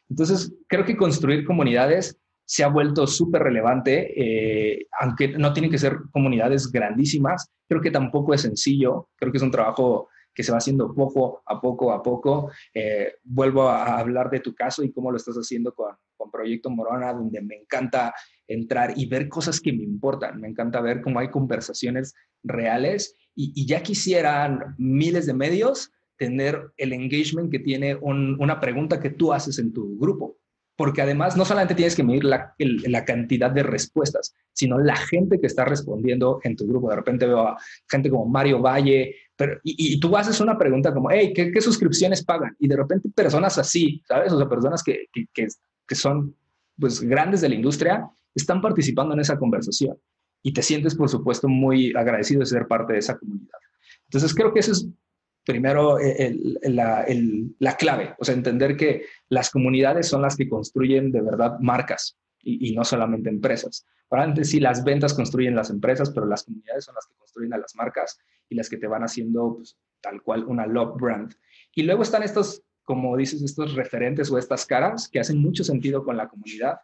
[0.08, 5.76] Entonces, creo que construir comunidades se ha vuelto súper relevante, eh, aunque no tienen que
[5.76, 10.52] ser comunidades grandísimas, creo que tampoco es sencillo, creo que es un trabajo que se
[10.52, 12.50] va haciendo poco a poco a poco.
[12.72, 16.70] Eh, vuelvo a hablar de tu caso y cómo lo estás haciendo con, con Proyecto
[16.70, 18.14] Morona, donde me encanta
[18.46, 23.66] entrar y ver cosas que me importan, me encanta ver cómo hay conversaciones reales y,
[23.66, 29.60] ya quisieran miles de medios tener el engagement que tiene una pregunta que tú haces
[29.60, 30.36] en tu grupo.
[30.76, 35.46] Porque además no solamente tienes que medir la, cantidad de respuestas, sino la gente que
[35.46, 36.90] está respondiendo en tu grupo.
[36.90, 37.56] De repente veo a
[37.88, 42.24] gente como Mario Valle, pero, y, tú haces una pregunta como, hey, ¿qué, ¿qué, suscripciones
[42.24, 42.56] pagan?
[42.58, 44.32] Y de repente personas así, ¿sabes?
[44.32, 45.46] O sea, personas que, que,
[45.86, 46.34] que son
[46.76, 49.96] pues grandes de la industria, están participando en esa conversación.
[50.42, 53.58] Y te sientes, por supuesto, muy agradecido de ser parte de esa comunidad.
[54.04, 54.88] Entonces, creo que eso es
[55.48, 61.22] primero eh, la, clave, o sea, entender que las comunidades son las que construyen de
[61.22, 63.86] verdad marcas y, no solamente empresas.
[64.10, 67.58] antes sí, las ventas construyen las empresas, pero las comunidades son las que construyen a
[67.58, 68.18] las marcas
[68.50, 71.34] y las que te van haciendo pues, tal cual una love brand.
[71.74, 76.04] Y luego están estos, como dices, estos referentes o estas caras que hacen mucho sentido
[76.04, 76.78] con la comunidad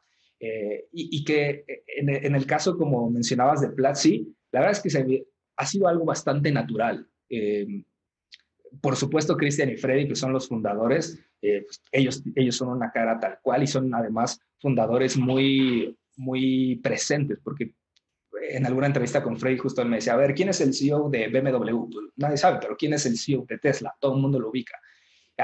[0.47, 4.91] eh, y, que eh, en, el caso, como mencionabas, de Platzi, la verdad es que
[4.91, 5.27] se,
[5.57, 7.09] ha sido algo bastante natural
[8.81, 12.91] por supuesto, Cristian y Freddy, que son los fundadores, eh, pues, ellos, ellos son una
[12.91, 17.75] cara tal cual y son además fundadores muy, muy presentes, porque
[18.51, 21.09] en alguna entrevista con Freddy justo él me decía, a ver, ¿quién es el CEO
[21.11, 21.91] de BMW?
[21.91, 23.95] Pues, nadie sabe, pero ¿quién es el CEO de Tesla?
[23.99, 24.79] Todo el mundo lo ubica.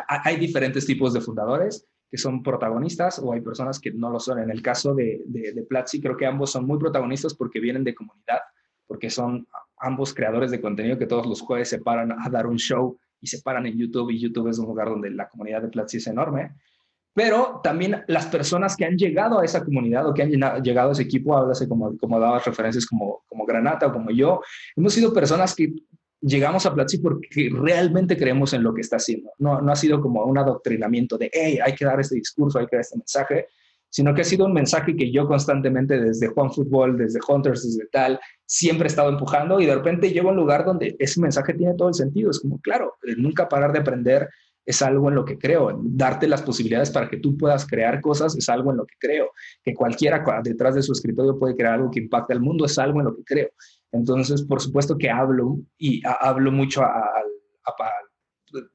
[0.08, 4.40] Hay diferentes tipos de fundadores que son protagonistas o hay personas que no lo son.
[4.40, 7.84] En el caso de, de, de Platzi, creo que ambos son muy protagonistas porque vienen
[7.84, 8.40] de comunidad,
[8.86, 9.46] porque son
[9.78, 13.26] ambos creadores de contenido que todos los jueves se paran a dar un show y
[13.26, 16.06] se paran en YouTube y YouTube es un lugar donde la comunidad de Platzi es
[16.06, 16.52] enorme.
[17.12, 20.92] pero también las personas que han llegado a esa comunidad o que han llegado a
[20.92, 24.40] ese equipo, háblase como, como dabas referencias como, como Granata o como yo,
[24.76, 25.74] hemos sido personas que
[26.20, 29.30] llegamos a Platzi porque realmente creemos en lo que está haciendo.
[29.38, 32.66] No, no ha sido como un adoctrinamiento de, hey, hay que dar este discurso, hay
[32.66, 33.48] que dar este mensaje,
[33.88, 37.88] sino que ha sido un mensaje que yo constantemente desde Juan Fútbol, desde Hunters, desde
[37.90, 41.54] tal, siempre he estado empujando y de repente llego a un lugar donde ese mensaje
[41.54, 42.30] tiene todo el sentido.
[42.30, 44.28] Es como, claro, nunca parar de aprender
[44.70, 45.80] es algo en lo que creo.
[45.82, 49.30] Darte las posibilidades para que tú puedas crear cosas es algo en lo que creo.
[49.62, 53.00] Que cualquiera detrás de su escritorio puede crear algo que impacte al mundo es algo
[53.00, 53.50] en lo que creo.
[53.92, 57.04] Entonces, por supuesto que hablo y hablo mucho a,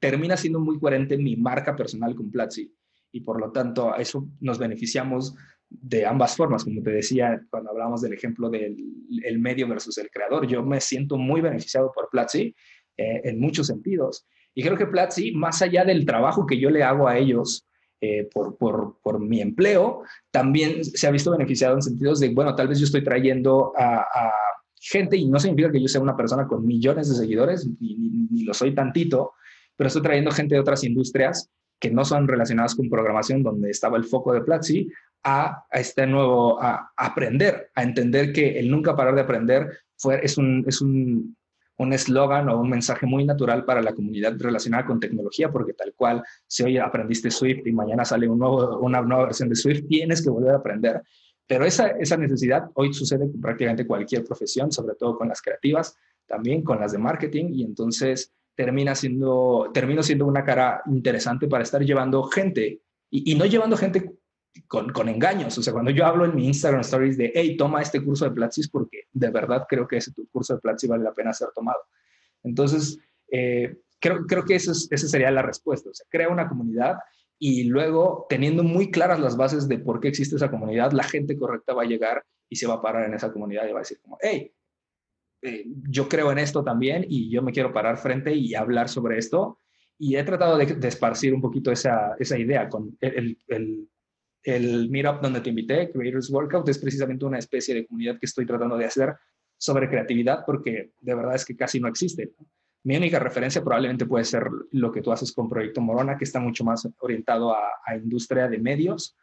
[0.00, 2.72] termina siendo muy coherente mi marca personal con Platzi
[3.12, 5.34] y por lo tanto a eso nos beneficiamos
[5.68, 8.76] de ambas formas, como te decía cuando hablamos del ejemplo del
[9.22, 10.46] el medio versus el creador.
[10.46, 12.54] Yo me siento muy beneficiado por Platzi
[12.96, 14.26] eh, en muchos sentidos
[14.56, 17.66] y creo que Platzi, más allá del trabajo que yo le hago a ellos
[18.00, 22.54] eh, por, por, por, mi empleo, también se ha visto beneficiado en sentidos de, bueno,
[22.54, 24.32] tal vez yo estoy trayendo a,
[24.80, 27.96] gente, y no significa que yo sea una persona con millones de seguidores, ni,
[28.30, 29.34] ni, lo soy tantito,
[29.76, 33.98] pero estoy trayendo gente de otras industrias que no son relacionadas con programación, donde estaba
[33.98, 34.88] el foco de Platzi,
[35.22, 40.24] a, a este nuevo, a, aprender, a entender que el nunca parar de aprender fue,
[40.24, 41.36] es, un, es un,
[41.78, 45.92] un eslogan o un mensaje muy natural para la comunidad relacionada con tecnología, porque tal
[45.94, 50.30] cual, si hoy aprendiste Swift y mañana sale una nueva versión de Swift, tienes que
[50.30, 51.02] volver a aprender.
[51.46, 55.96] Pero esa, esa necesidad hoy sucede con prácticamente cualquier profesión, sobre todo con las creativas,
[56.26, 61.62] también con las de marketing, y entonces termina siendo, termino siendo una cara interesante para
[61.62, 64.10] estar llevando gente, y no llevando gente
[64.66, 65.56] con, con, engaños.
[65.58, 68.32] O sea, cuando yo hablo en mi Instagram Stories de, hey, toma este curso de
[68.32, 71.78] Platzi porque de verdad creo que ese curso de Platzi vale la pena ser tomado.
[72.42, 72.98] Entonces,
[73.30, 75.90] eh, creo, creo que eso esa sería la respuesta.
[75.90, 76.96] O sea, crea una comunidad
[77.38, 81.36] y luego, teniendo muy claras las bases de por qué existe esa comunidad, la gente
[81.36, 83.82] correcta va a llegar y se va a parar en esa comunidad y va a
[83.82, 84.52] decir como, hey,
[85.42, 89.18] eh, yo creo en esto también y yo me quiero parar frente y hablar sobre
[89.18, 89.60] esto.
[89.98, 93.88] Y he tratado de, de esparcir un poquito esa, esa idea con el, el
[94.46, 98.46] el meetup donde te invité, Creators Workout, es precisamente una especie de comunidad que estoy
[98.46, 99.16] tratando de hacer
[99.58, 102.32] sobre creatividad porque de verdad es que casi no existe.
[102.84, 106.38] Mi única referencia probablemente puede ser lo que tú haces con Proyecto Morona, que está
[106.38, 109.16] mucho más orientado a, a industria de medios,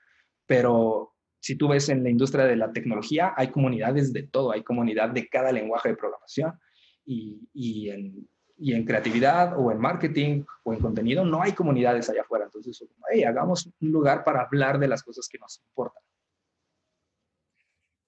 [0.45, 4.63] pero si tú ves en la industria de la tecnología, hay comunidades de todo, hay
[4.63, 6.59] comunidad de cada lenguaje de programación
[7.05, 8.27] y, y en
[8.63, 12.45] y en creatividad o en marketing o en contenido no hay comunidades allá afuera.
[12.45, 16.01] Entonces, hey, hagamos un lugar para hablar de las cosas que nos importan.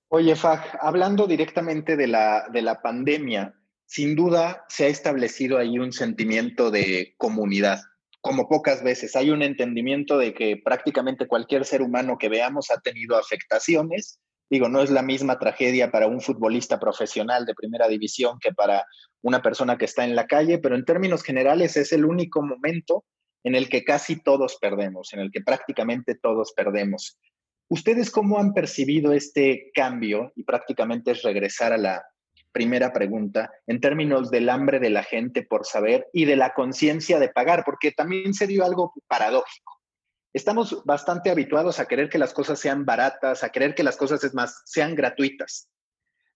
[0.08, 3.54] Oye, Faj, hablando directamente de la, de la pandemia,
[3.86, 7.82] sin duda se ha establecido ahí un sentimiento de comunidad,
[8.22, 9.18] como pocas veces.
[9.18, 14.70] Hay un entendimiento de que prácticamente cualquier ser humano que veamos ha tenido afectaciones Digo,
[14.70, 18.86] no es la misma tragedia para un futbolista profesional de primera división que para
[19.24, 23.06] una persona que está en la calle, pero en términos generales es el único momento
[23.44, 27.18] en el que casi todos perdemos, en el que prácticamente todos perdemos.
[27.70, 30.32] ¿Ustedes cómo han percibido este cambio?
[30.36, 32.04] Y prácticamente es regresar a la
[32.52, 37.20] primera pregunta, en términos del hambre de la gente por saber y de la conciencia
[37.20, 39.75] de pagar, porque también se dio algo paradójico
[40.36, 44.24] estamos bastante habituados a querer que las cosas sean baratas, a querer que las cosas,
[44.24, 45.70] es más, sean gratuitas.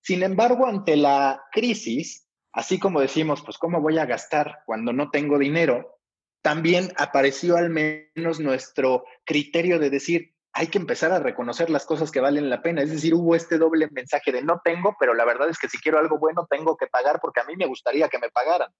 [0.01, 5.11] Sin embargo, ante la crisis, así como decimos, pues, ¿cómo voy a gastar cuando no
[5.11, 5.99] tengo dinero?
[6.41, 12.09] También apareció al menos nuestro criterio de decir, hay que empezar a reconocer las cosas
[12.09, 12.81] que valen la pena.
[12.81, 15.77] Es decir, hubo este doble mensaje de no tengo, pero la verdad es que si
[15.77, 18.71] quiero algo bueno, tengo que pagar porque a mí me gustaría que me pagaran.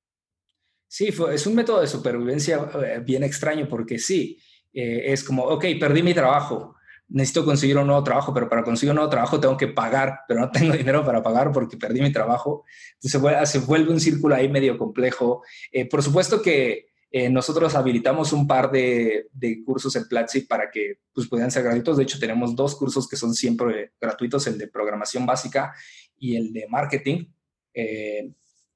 [0.88, 4.41] Sí, es un método de supervivencia eh, bien extraño porque sí,
[4.74, 6.76] eh, es como, ok, perdí mi trabajo,
[7.07, 10.41] necesito conseguir un nuevo trabajo, pero para conseguir un nuevo trabajo tengo que pagar, pero
[10.41, 12.65] no tengo dinero para pagar porque perdí mi trabajo.
[12.99, 15.43] Se vuelve, un círculo ahí medio complejo.
[15.72, 19.28] Eh, por supuesto que eh, nosotros habilitamos un par de,
[19.65, 21.97] cursos en Platzi para que pues, puedan ser gratuitos.
[21.97, 25.74] De hecho, tenemos dos cursos que son siempre gratuitos, el de programación básica
[26.17, 27.26] y el de marketing.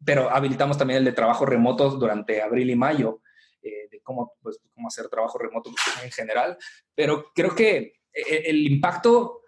[0.03, 3.21] pero habilitamos también el de trabajo remoto durante abril y mayo
[4.03, 5.71] cómo, pues, cómo hacer trabajo remoto
[6.03, 6.57] en general,
[6.95, 9.41] pero creo que e-, el impacto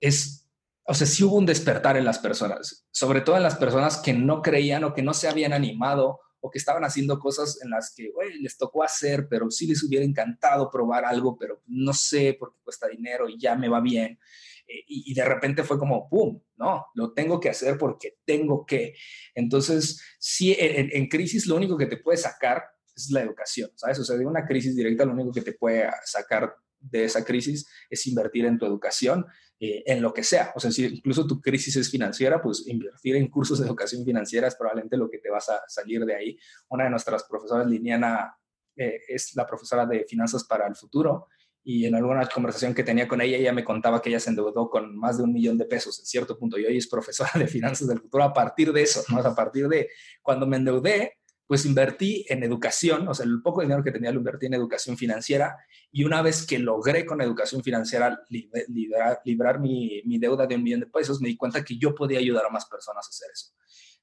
[0.00, 0.48] es,
[0.84, 4.12] o sea, sí hubo un despertar en las personas, sobre todo en las personas que
[4.12, 7.94] no creían o que no se habían animado o que estaban haciendo cosas en las
[7.94, 12.58] que les tocó hacer, pero sí les hubiera encantado probar algo, pero no sé porque
[12.64, 14.18] cuesta dinero y ya me va bien.
[14.66, 16.40] Eh, y, de repente fue como, ¡pum!
[16.56, 18.94] No, lo tengo que hacer porque tengo que.
[19.36, 22.64] Entonces, sí, en, en crisis lo único que te puede sacar
[22.94, 23.98] es la educación, ¿sabes?
[23.98, 27.66] O sea, de una crisis directa lo único que te puede sacar de esa crisis
[27.88, 29.26] es invertir en tu educación,
[29.60, 30.52] eh, en lo que sea.
[30.56, 34.48] O sea, si incluso tu crisis es financiera, pues invertir en cursos de educación financiera
[34.48, 36.38] es probablemente lo que te vas a salir de ahí.
[36.68, 38.36] Una de nuestras profesoras, Liliana,
[38.76, 41.28] eh, es la profesora de finanzas para el futuro
[41.64, 44.68] y en alguna conversación que tenía con ella, ella me contaba que ella se endeudó
[44.68, 47.46] con más de un millón de pesos en cierto punto y hoy es profesora de
[47.46, 49.20] finanzas del futuro a partir de eso, ¿no?
[49.20, 49.88] A partir de
[50.22, 54.18] cuando me endeudé, pues invertí en educación, o sea, el poco dinero que tenía lo
[54.18, 55.56] invertí en educación financiera
[55.90, 60.80] y una vez que logré con educación financiera librar, mi, mi, deuda de un millón
[60.80, 63.52] de pesos, me di cuenta que yo podía ayudar a más personas a hacer eso.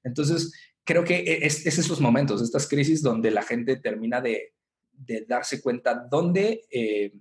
[0.03, 4.53] Entonces, creo que e, es, es esos momentos, estas crisis donde la gente termina de,
[4.91, 7.13] de darse cuenta dónde eh,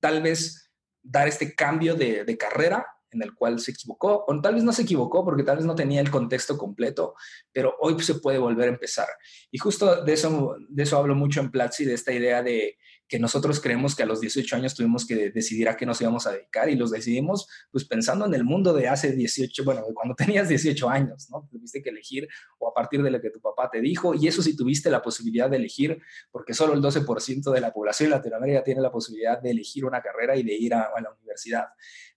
[0.00, 0.70] tal vez
[1.02, 4.72] dar este cambio de, de carrera en el cual se equivocó, o tal vez no
[4.72, 7.14] se equivocó porque tal vez no tenía el contexto completo,
[7.52, 9.08] pero hoy se puede volver a empezar.
[9.50, 12.76] Y justo de eso, de eso hablo mucho en Platzi, de esta idea de
[13.08, 16.26] que nosotros creemos que a los 18 años tuvimos que decidir a qué nos íbamos
[16.26, 19.94] a dedicar y los decidimos pues pensando en el mundo de hace 18, bueno, de
[19.94, 21.48] cuando tenías 18 años, ¿no?
[21.50, 22.28] Tuviste que elegir
[22.58, 25.02] o a partir de lo que tu papá te dijo y eso sí tuviste la
[25.02, 26.00] posibilidad de elegir
[26.32, 30.02] porque solo el 12% de la población en Latinoamérica tiene la posibilidad de elegir una
[30.02, 31.66] carrera y de ir a, a la universidad.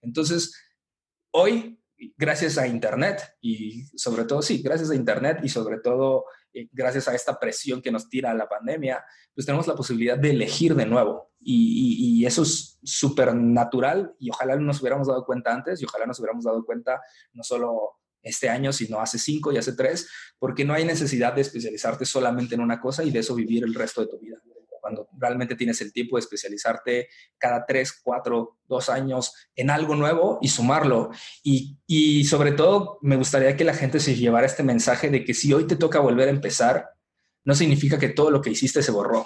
[0.02, 0.69] Entonces,
[1.32, 1.80] hoy,
[2.18, 7.08] gracias a Internet y sobre todo, sí, gracias a Internet y sobre todo eh, gracias
[7.08, 9.04] a esta presión que nos tira la pandemia,
[9.34, 11.30] pues tenemos la posibilidad de elegir de nuevo.
[11.42, 16.20] Y, eso es súper natural y ojalá nos hubiéramos dado cuenta antes y ojalá nos
[16.20, 17.02] hubiéramos dado cuenta
[17.34, 21.42] no solo este año, sino hace cinco y hace tres, porque no hay necesidad de
[21.42, 24.40] especializarte solamente en una cosa y de eso vivir el resto de tu vida
[24.80, 30.40] cuando realmente tienes el tiempo de especializarte cada tres, cuatro, dos años en algo nuevo
[30.42, 31.12] y sumarlo.
[31.44, 35.34] Y, y sobre todo, me gustaría que la gente se llevara este mensaje de que
[35.34, 36.90] si hoy te toca volver a empezar,
[37.44, 39.26] no significa que todo lo que hiciste se borró.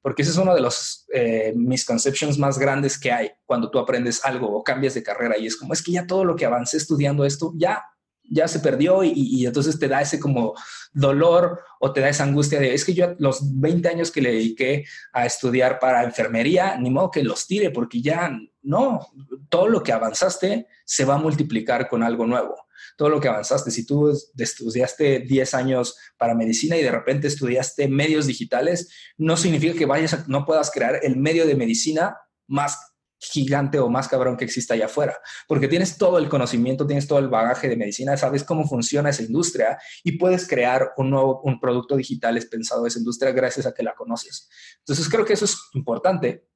[0.00, 4.24] Porque ese es uno de los eh, misconceptions más grandes que hay cuando tú aprendes
[4.24, 6.76] algo o cambias de carrera y es como, es que ya todo lo que avancé
[6.76, 7.84] estudiando esto, ya
[8.30, 10.54] ya se perdió y, entonces te da ese como
[10.92, 14.32] dolor o te da esa angustia de, es que yo los 20 años que le
[14.32, 18.30] dediqué a estudiar para enfermería, ni modo que los tire porque ya
[18.62, 19.06] no,
[19.48, 22.66] todo lo que avanzaste se va a multiplicar con algo nuevo.
[22.96, 27.88] Todo lo que avanzaste, si tú estudiaste 10 años para medicina y de repente estudiaste
[27.88, 32.16] medios digitales, no significa que vayas no puedas crear el medio de medicina
[32.46, 32.87] más
[33.18, 37.18] gigante o más cabrón que exista allá afuera, porque tienes todo el conocimiento, tienes todo
[37.18, 41.60] el bagaje de medicina, sabes cómo funciona esa industria y puedes crear un nuevo un
[41.60, 44.48] producto digital pensado de esa industria gracias a que la conoces.
[44.78, 46.46] Entonces creo que eso es importante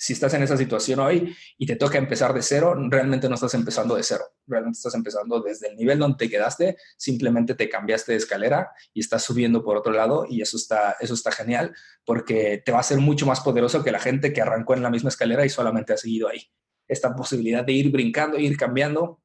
[0.00, 3.52] si estás en esa situación hoy y te toca empezar de cero, realmente no estás
[3.52, 8.12] empezando de cero, realmente estás empezando desde el nivel donde te quedaste, simplemente te cambiaste
[8.12, 11.74] de escalera y estás subiendo por otro lado y eso está, eso está genial
[12.06, 14.88] porque te va a ser mucho más poderoso que la gente que arrancó en la
[14.88, 16.50] misma escalera y solamente ha seguido ahí.
[16.88, 19.20] Esta posibilidad de ir brincando, ir cambiando,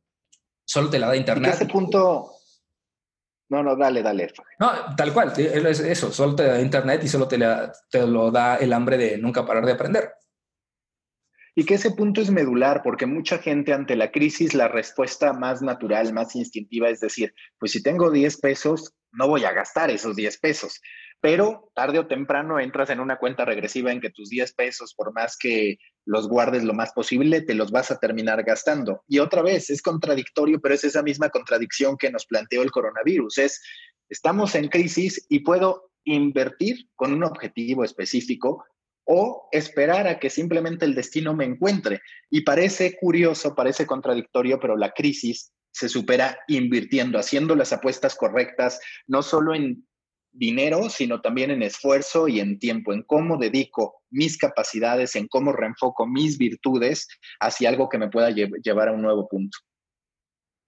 [0.66, 1.54] solo te la da Internet.
[1.54, 2.34] ese punto,
[3.48, 4.34] no, no, dale, dale.
[4.60, 7.40] No, tal cual, es eso, solo te da Internet y solo te,
[7.90, 10.12] te lo da el hambre de nunca parar de aprender.
[11.56, 15.62] Y que ese punto es medular, porque mucha gente ante la crisis, la respuesta más
[15.62, 20.16] natural, más instintiva es decir, pues si tengo 10 pesos, no voy a gastar esos
[20.18, 20.82] 10 pesos.
[21.22, 25.14] Pero tarde o temprano entras en una cuenta regresiva en que tus 10 pesos, por
[25.14, 29.04] más que los guardes lo más posible, te los vas a terminar gastando.
[29.08, 33.38] Y otra vez, es contradictorio, pero es esa misma contradicción que nos planteó el coronavirus.
[33.38, 33.62] Es,
[34.10, 38.64] estamos en crisis y puedo invertir con un objetivo específico,
[39.06, 42.02] o esperar a que simplemente el destino me encuentre.
[42.30, 48.80] Y parece curioso, parece contradictorio, pero la crisis se supera invirtiendo, haciendo las apuestas correctas,
[49.08, 49.86] no solo en
[50.32, 55.54] dinero, sino también en esfuerzo y en tiempo, en cómo dedico mis capacidades, en cómo
[55.54, 57.08] reenfoco mis virtudes
[57.40, 59.58] hacia algo que me pueda llevar a un nuevo punto.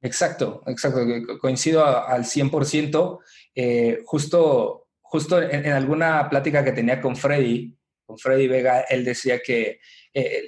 [0.02, 1.00] Exacto, exacto,
[1.40, 3.20] coincido al 100%.
[3.56, 7.74] Eh, justo justo en, en, alguna plática que tenía con Freddy,
[8.08, 9.82] con Freddy Vega, él decía que
[10.14, 10.44] eh,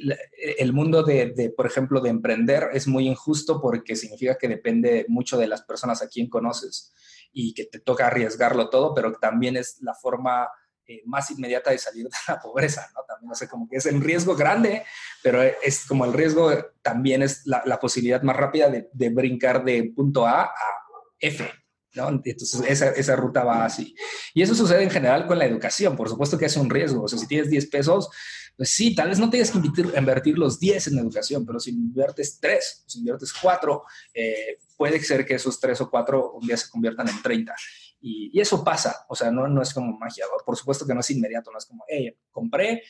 [0.57, 5.37] el mundo de, por ejemplo, de emprender es muy injusto porque significa que depende mucho
[5.37, 6.93] de las personas a quien conoces
[7.33, 10.47] y que te toca arriesgarlo todo, pero también es la forma
[10.87, 13.01] eh, más inmediata de salir de la pobreza, ¿no?
[13.05, 14.83] También, no sé, como que es el riesgo grande,
[15.21, 16.51] pero es como el riesgo
[16.81, 20.53] también es la, posibilidad más rápida de, de brincar de punto A a
[21.19, 21.45] F,
[21.93, 23.95] entonces, esa, esa, ruta va así.
[24.33, 25.95] Y eso sucede en general con la educación.
[25.95, 27.03] Por supuesto que es un riesgo.
[27.03, 28.09] O sea, si tienes 10 pesos,
[28.55, 31.71] pues sí, tal vez no tengas que invertir, invertir los 10 en educación, pero si
[31.71, 33.83] inviertes 3, si inviertes 4,
[34.13, 37.55] eh, puede ser que esos 3 o 4 un día se conviertan en 30.
[38.01, 40.25] Y, y, eso pasa, o sea, no, no es como magia.
[40.45, 42.83] Por supuesto que no es inmediato, no es como, hey, compré,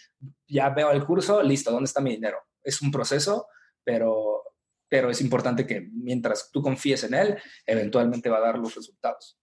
[0.47, 2.37] ya veo el curso, listo, ¿dónde está mi dinero?
[2.63, 3.47] es un proceso,
[3.83, 4.43] pero,
[4.89, 9.37] pero es importante que mientras tú confíes en él, eventualmente va a dar los resultados.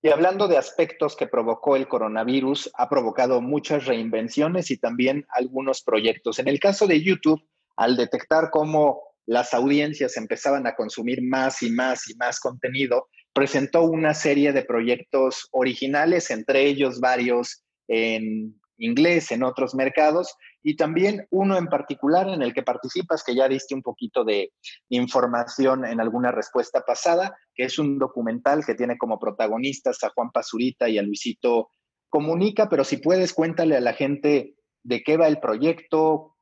[0.00, 5.82] Y hablando de aspectos que provocó el coronavirus, ha provocado muchas reinvenciones y también algunos
[5.82, 6.38] proyectos.
[6.38, 7.40] En el caso de YouTube,
[7.76, 13.82] al detectar cómo las audiencias empezaban a consumir más y más y más contenido, presentó
[13.84, 21.26] una serie de proyectos originales, entre ellos varios en inglés en otros mercados y también
[21.30, 24.52] uno en particular en el que participas, que ya diste un poquito de
[24.88, 30.30] información en alguna respuesta pasada, que es un documental que tiene como protagonistas a Juan
[30.30, 31.70] Pazurita y a Luisito
[32.08, 34.54] Comunica, pero si puedes cuéntale a la gente
[34.84, 36.36] de qué va el proyecto,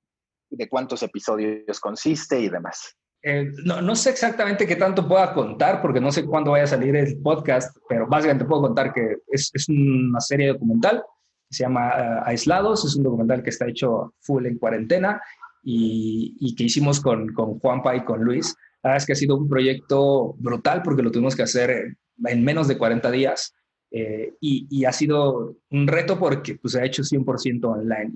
[0.50, 2.96] de cuántos episodios consiste y demás.
[3.22, 6.68] Eh, no, no, sé exactamente qué tanto pueda contar, porque no sé cuándo vaya a
[6.68, 11.04] salir el podcast, pero básicamente puedo contar que es, es una serie documental
[11.50, 15.20] se llama eh, Aislados, es un documental que está hecho full en cuarentena
[15.62, 18.54] y, y que hicimos con, con Juanpa y con Luis.
[18.82, 22.44] La verdad es que ha sido un proyecto brutal porque lo tuvimos que hacer en
[22.44, 23.54] menos de 40 días.
[23.92, 28.12] Eh, y, y, ha sido un reto porque pues, se ha hecho 100% online.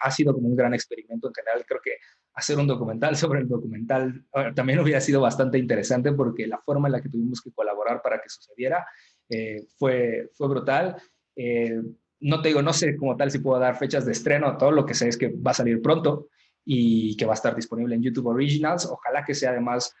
[0.00, 1.64] Ha sido como un gran experimento en general.
[1.68, 1.92] Creo que
[2.32, 4.24] hacer un documental sobre el documental
[4.54, 8.20] también hubiera sido bastante interesante porque la forma en la que tuvimos que colaborar para
[8.20, 8.86] que sucediera
[9.28, 10.96] eh, fue, fue brutal.
[11.36, 11.82] Eh,
[12.20, 14.84] no te digo, no sé como tal si puedo dar fechas de estreno, todo lo
[14.84, 16.28] que sé es que va a salir pronto
[16.64, 18.86] y que va a estar disponible en YouTube Originals.
[18.86, 19.94] Ojalá que sea además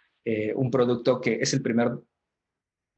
[0.56, 1.90] un producto que es el primer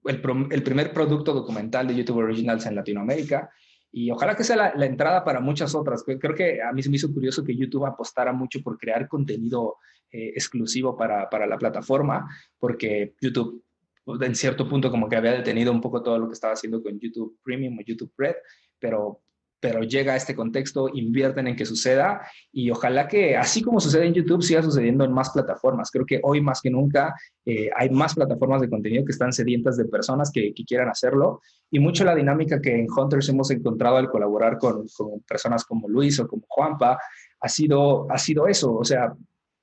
[0.05, 3.51] el, primer producto documental de YouTube Originals en Latinoamérica
[3.93, 6.05] y ojalá que sea la, entrada para muchas otras.
[6.05, 9.77] Creo que a mí se me hizo curioso que YouTube apostara mucho por crear contenido
[10.13, 13.65] eh, exclusivo para, para, la plataforma, porque YouTube
[14.21, 16.99] en cierto punto como que había detenido un poco todo lo que estaba haciendo con
[16.99, 18.35] YouTube Premium o YouTube Red,
[18.81, 19.21] pero
[19.61, 24.07] pero llega a este contexto, invierten en que suceda y ojalá que así como sucede
[24.07, 25.91] en YouTube siga sucediendo en más plataformas.
[25.91, 27.15] Creo que hoy más que nunca
[27.45, 31.79] eh, hay más plataformas de contenido que están sedientas de personas que, quieran hacerlo y
[31.79, 34.87] mucho la dinámica que en Hunters hemos encontrado al colaborar con,
[35.27, 36.99] personas como Luis o como Juanpa
[37.41, 38.75] ha sido, ha sido eso.
[38.75, 39.13] O sea,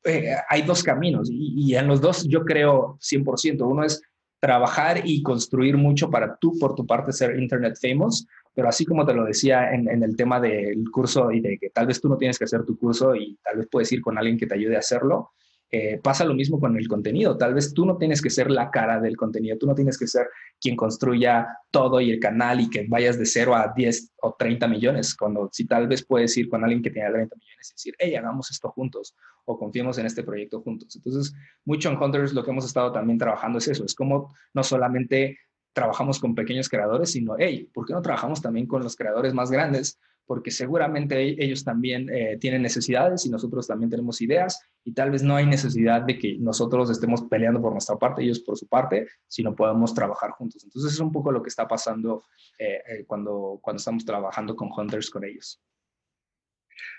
[0.03, 3.65] eh, hay dos caminos y, y en los dos yo creo 100%.
[3.65, 4.01] Uno es
[4.39, 9.05] trabajar y construir mucho para tú, por tu parte, ser Internet famous, pero así como
[9.05, 12.17] te lo decía en, el tema del curso y de que tal vez tú no
[12.17, 14.75] tienes que hacer tu curso y tal vez puedes ir con alguien que te ayude
[14.75, 15.29] a hacerlo,
[15.69, 17.37] eh, pasa lo mismo con el contenido.
[17.37, 20.07] Tal vez tú no tienes que ser la cara del contenido, tú no tienes que
[20.07, 20.25] ser
[20.59, 24.67] quien construya todo y el canal y que vayas de 0 a 10 o 30
[24.67, 27.93] millones, cuando si tal vez puedes ir con alguien que tenga 30 millones y decir,
[27.99, 30.95] hey, hagamos esto juntos o confiemos en este proyecto juntos.
[30.95, 31.31] Entonces,
[31.63, 35.37] mucho en Hunters lo que hemos estado también trabajando es eso, es como no solamente
[35.77, 39.51] trabajamos con pequeños creadores, sino, hey, ¿por qué no trabajamos también con los creadores más
[39.51, 39.99] grandes?
[40.25, 45.21] Porque seguramente ellos también eh, tienen necesidades y nosotros también tenemos ideas y tal vez
[45.21, 49.07] no hay necesidad de que nosotros estemos peleando por nuestra parte, ellos por su parte,
[49.27, 50.63] sino podemos trabajar juntos.
[50.63, 52.23] Entonces es un poco lo que está pasando
[52.57, 55.61] eh, eh, cuando, cuando estamos trabajando con Hunters con ellos.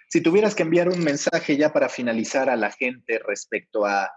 [0.09, 4.09] Si tuvieras que enviar un mensaje ya para finalizar a la gente respecto a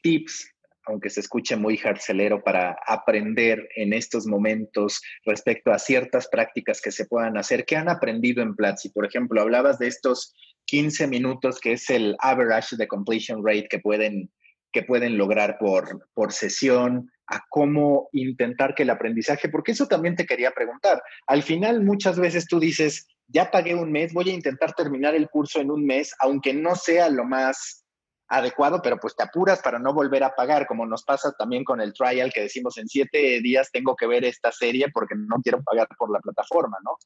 [0.00, 0.53] tips,
[0.86, 6.92] aunque se escuche muy jarcelero, para aprender en estos momentos respecto a ciertas prácticas que
[6.92, 8.90] se puedan hacer, ¿qué han aprendido en Platzi?
[8.90, 10.34] Por ejemplo, hablabas de estos
[10.66, 14.30] 15 minutos, que es el average de completion rate que pueden,
[14.72, 20.14] que pueden lograr por, por sesión, a cómo intentar que el aprendizaje, porque eso también
[20.14, 21.02] te quería preguntar.
[21.26, 25.28] Al final, muchas veces tú dices, ya pagué un mes, voy a intentar terminar el
[25.28, 27.83] curso en un mes, aunque no sea lo más
[28.28, 31.80] adecuado, pero pues te apuras para no volver a pagar, como nos pasa también con
[31.80, 35.62] el trial que decimos en siete días tengo que ver esta serie porque no quiero
[35.62, 36.96] pagar por la plataforma, ¿no?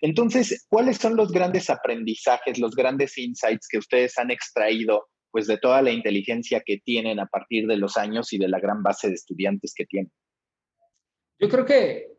[0.00, 5.58] Entonces, ¿cuáles son los grandes aprendizajes, los grandes insights que ustedes han extraído pues de
[5.58, 9.08] toda la inteligencia que tienen a partir de los años y de la gran base
[9.08, 10.12] de estudiantes que tienen?
[11.38, 12.18] Yo creo que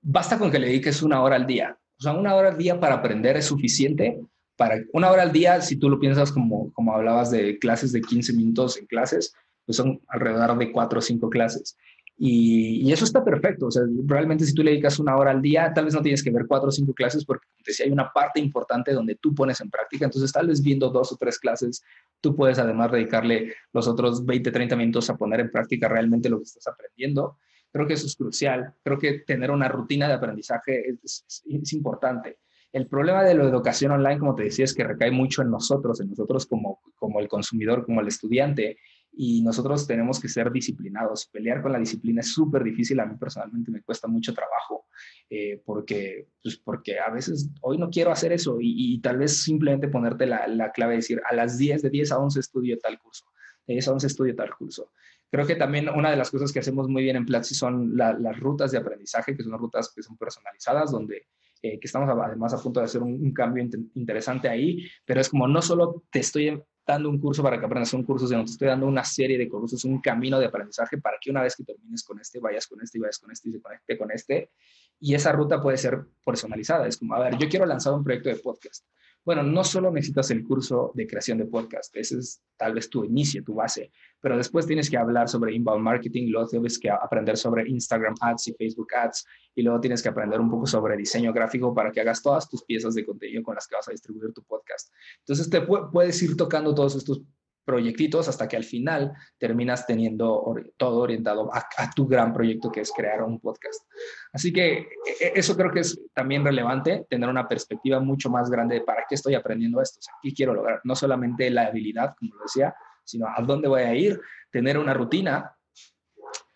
[0.00, 1.78] basta con que le dediques una hora al día.
[1.98, 4.20] O sea, una hora al día para aprender es suficiente.
[4.56, 8.00] Para una hora al día, si tú lo piensas como, como hablabas de clases de
[8.00, 9.34] 15 minutos en clases,
[9.66, 11.76] pues son alrededor de 4 o 5 clases.
[12.16, 13.66] Y, eso está perfecto.
[13.66, 16.22] O sea, realmente si tú le dedicas una hora al día, tal vez no tienes
[16.22, 19.60] que ver cuatro o cinco clases porque si hay una parte importante donde tú pones
[19.60, 20.04] en práctica.
[20.04, 21.82] Entonces, tal vez viendo dos o tres clases,
[22.20, 26.38] tú puedes además dedicarle los otros 20, 30 minutos a poner en práctica realmente lo
[26.38, 27.38] que estás aprendiendo.
[27.72, 28.74] Creo que eso es crucial.
[28.84, 32.38] Creo que tener una rutina de aprendizaje es, es, importante.
[32.74, 36.00] El problema de la educación online, como te decía, es que recae mucho en nosotros,
[36.00, 38.78] en nosotros como, como el consumidor, como el estudiante,
[39.12, 41.26] y nosotros tenemos que ser disciplinados.
[41.26, 44.86] Pelear con la disciplina es súper difícil, a mí personalmente me cuesta mucho trabajo,
[45.30, 49.86] eh, porque, pues porque a veces hoy no quiero hacer eso y, tal vez simplemente
[49.86, 53.26] ponerte la, la, clave, decir a las 10, de 10 a 11 estudio tal curso,
[53.68, 54.90] de 10 a 11 estudio tal curso.
[55.30, 58.40] Creo que también una de las cosas que hacemos muy bien en Platzi son las
[58.40, 61.28] rutas de aprendizaje, que son rutas que son personalizadas, donde
[61.64, 65.48] eh, que estamos además a punto de hacer un, cambio interesante ahí, pero es como
[65.48, 68.68] no solo te estoy dando un curso para que aprendas un curso, sino te estoy
[68.68, 72.04] dando una serie de cursos, un camino de aprendizaje para que una vez que termines
[72.04, 74.50] con este, vayas con este y vayas con este y se conecte con este.
[75.00, 76.86] Y esa ruta puede ser personalizada.
[76.86, 78.84] Es como, a ver, yo quiero lanzar un proyecto de podcast.
[79.24, 83.04] Bueno, no solo necesitas el curso de creación de podcast, ese es tal vez tu
[83.04, 87.36] inicio, tu base, pero después tienes que hablar sobre inbound marketing, luego tienes que aprender
[87.36, 91.32] sobre Instagram ads y Facebook ads, y luego tienes que aprender un poco sobre diseño
[91.32, 94.32] gráfico para que hagas todas tus piezas de contenido con las que vas a distribuir
[94.32, 94.92] tu podcast.
[95.20, 97.22] Entonces, te puedes ir tocando todos estos
[97.64, 102.92] proyectitos hasta que al final terminas teniendo todo orientado a, tu gran proyecto que es
[102.92, 103.82] crear un podcast.
[104.32, 108.76] Así que e, eso creo que es también relevante, tener una perspectiva mucho más grande
[108.76, 112.14] de para qué estoy aprendiendo esto, o sea, qué quiero lograr, no solamente la habilidad,
[112.18, 115.54] como lo decía, sino a dónde voy a ir, tener una rutina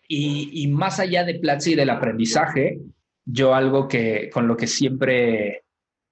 [0.07, 2.79] y, y más allá de Platzi y del aprendizaje,
[3.25, 5.65] yo algo que con lo que siempre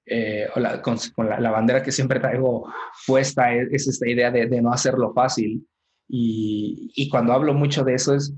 [0.10, 0.48] eh,
[0.82, 2.72] con, la, bandera que siempre traigo
[3.06, 5.68] puesta es, esta idea de, no hacerlo fácil.
[6.08, 8.34] Y, cuando hablo mucho de eso es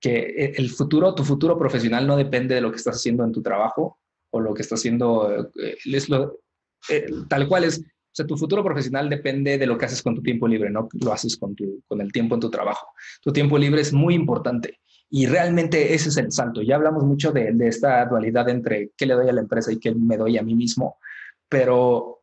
[0.00, 3.30] que e, el futuro, tu futuro profesional no depende de lo que estás haciendo en
[3.30, 4.00] tu trabajo
[4.30, 6.40] o lo que estás haciendo, eh, es lo,
[6.88, 10.16] eh, tal cual es, o sea, tu futuro profesional depende de lo que haces con
[10.16, 12.88] tu tiempo libre, no lo haces con, tu, con el tiempo en tu trabajo.
[13.22, 16.62] Tu tiempo libre es muy importante y realmente ese es el salto.
[16.62, 19.78] Ya hablamos mucho de, de, esta dualidad entre qué le doy a la empresa y
[19.78, 20.98] qué me doy a mí mismo
[21.52, 22.22] pero,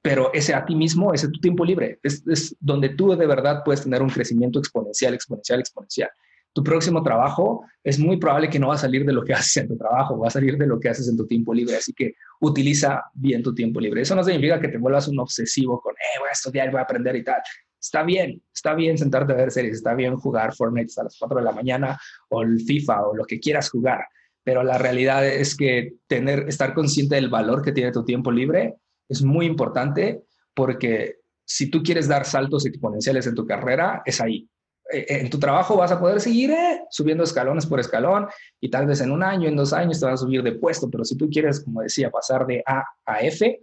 [0.00, 3.82] pero ese a ti mismo, ese tu tiempo libre, es, donde tú de verdad puedes
[3.82, 6.08] tener un crecimiento exponencial, exponencial, exponencial.
[6.52, 9.56] Tu próximo trabajo es muy probable que no va a salir de lo que haces
[9.56, 11.92] en tu trabajo, va a salir de lo que haces en tu tiempo libre, así
[11.92, 14.02] que utiliza bien tu tiempo libre.
[14.02, 16.84] Eso no significa que te vuelvas un obsesivo con, eh, voy a estudiar, voy a
[16.84, 17.42] aprender y tal.
[17.80, 21.38] Está bien, está bien sentarte a ver series, está bien jugar Fortnite a las 4
[21.38, 21.98] de la mañana
[22.28, 24.06] o el FIFA o lo que quieras jugar,
[24.44, 28.76] pero la realidad es que tener, estar consciente del valor que tiene tu tiempo libre
[29.08, 30.22] es muy importante
[30.54, 34.48] porque si tú quieres dar saltos exponenciales en tu carrera, es ahí.
[34.90, 38.26] E, e, en tu trabajo vas a poder seguir eh, subiendo escalones por escalón
[38.60, 40.90] y tal vez en un año, en dos años te vas a subir de puesto,
[40.90, 43.60] pero si tú quieres, como decía, pasar de A a F,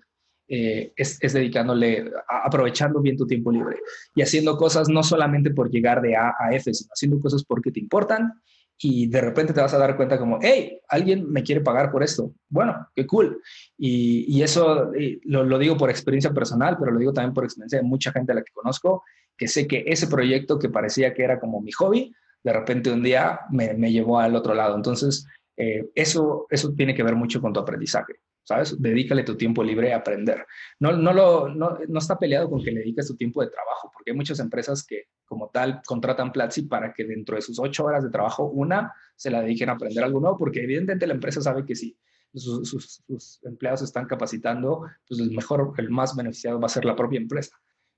[0.51, 3.77] eh, es, es, dedicándole, aprovechando bien tu tiempo libre
[4.15, 7.71] y haciendo cosas no solamente por llegar de A a F, sino haciendo cosas porque
[7.71, 8.34] te importan
[8.82, 12.01] y de repente te vas a dar cuenta como, hey, alguien me quiere pagar por
[12.01, 12.32] esto.
[12.47, 13.41] Bueno, qué cool.
[13.77, 14.91] Y, y eso
[15.23, 18.32] lo, lo, digo por experiencia personal, pero lo digo también por experiencia de mucha gente
[18.32, 19.03] a la que conozco,
[19.38, 23.03] que sé que ese proyecto que parecía que era como mi hobby, de repente un
[23.03, 24.77] día me, me llevó al otro lado.
[24.77, 25.27] Entonces,
[25.57, 28.13] eh, eso, eso tiene que ver mucho con tu aprendizaje.
[28.50, 28.82] ¿Sabes?
[28.82, 30.43] Dedícale tu tiempo libre a aprender.
[30.80, 33.91] No, no, lo, no, no, está peleado con que le dediques tu tiempo de trabajo,
[33.93, 37.86] porque hay muchas empresas que como tal contratan Platzi para que dentro de sus ocho
[37.86, 41.41] horas de trabajo, una se la dediquen a aprender algo nuevo, porque evidentemente la empresa
[41.41, 41.95] sabe que si
[42.34, 46.86] sus, sus, sus empleados están capacitando, pues el mejor, el más beneficiado va a ser
[46.86, 47.56] la propia empresa.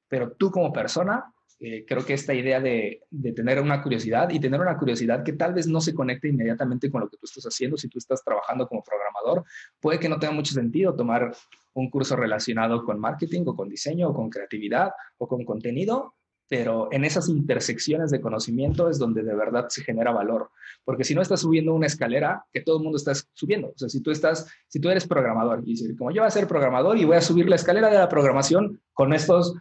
[0.10, 1.34] Pero tú como persona
[1.64, 3.04] eh, creo que esta idea de,
[3.36, 7.02] tener una curiosidad y tener una curiosidad que tal vez no se conecte inmediatamente con
[7.02, 9.46] lo que tú estás haciendo, si tú estás trabajando como programador,
[9.80, 11.32] puede que no tenga mucho sentido tomar
[11.74, 14.90] un curso relacionado con marketing o con diseño o con creatividad
[15.20, 16.16] o con contenido,
[16.50, 20.50] pero en esas intersecciones de conocimiento es donde de verdad se genera valor,
[20.84, 23.88] porque si no estás subiendo una escalera que todo el mundo está subiendo, o sea,
[23.88, 26.98] si tú estás, si tú eres programador y dices, como yo voy a ser programador
[26.98, 29.56] y voy a subir la escalera de la programación con estos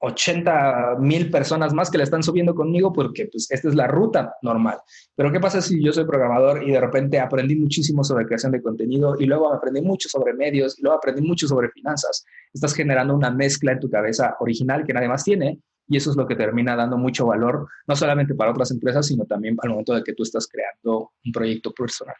[0.00, 4.34] 80 mil personas más que la están subiendo conmigo porque pues esta es la ruta
[4.42, 4.78] normal.
[5.14, 8.62] Pero ¿qué pasa si yo soy programador y de repente aprendí muchísimo sobre creación de
[8.62, 12.24] contenido y luego aprendí mucho sobre medios y luego aprendí mucho sobre finanzas?
[12.52, 16.16] Estás generando una mezcla en tu cabeza original que nadie más tiene y eso es
[16.16, 19.92] lo que termina dando mucho valor, no solamente para otras empresas, sino también al momento
[19.92, 22.14] de que tú estás creando un proyecto personal.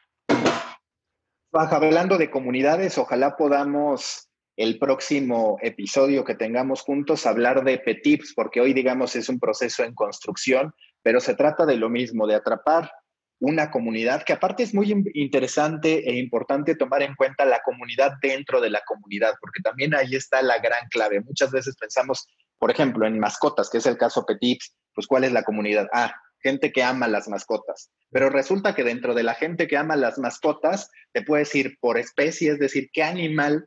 [1.53, 8.61] Hablando de comunidades, ojalá podamos el próximo episodio que tengamos juntos hablar de PETIPS, porque
[8.61, 12.91] hoy, digamos, es un proceso en construcción, pero se trata de lo mismo, de atrapar
[13.41, 18.61] una comunidad, que aparte es muy interesante e importante tomar en cuenta la comunidad dentro
[18.61, 21.23] de la comunidad, porque también ahí está la gran clave.
[21.23, 22.29] Muchas veces pensamos,
[22.59, 25.89] por ejemplo, en mascotas, que es el caso Petips, pues ¿cuál es la comunidad?
[25.95, 27.91] Ah, gente que ama las mascotas.
[28.11, 31.97] Pero resulta que dentro de la gente que ama las mascotas, te puedes ir por
[31.97, 33.67] especie, es decir, qué animal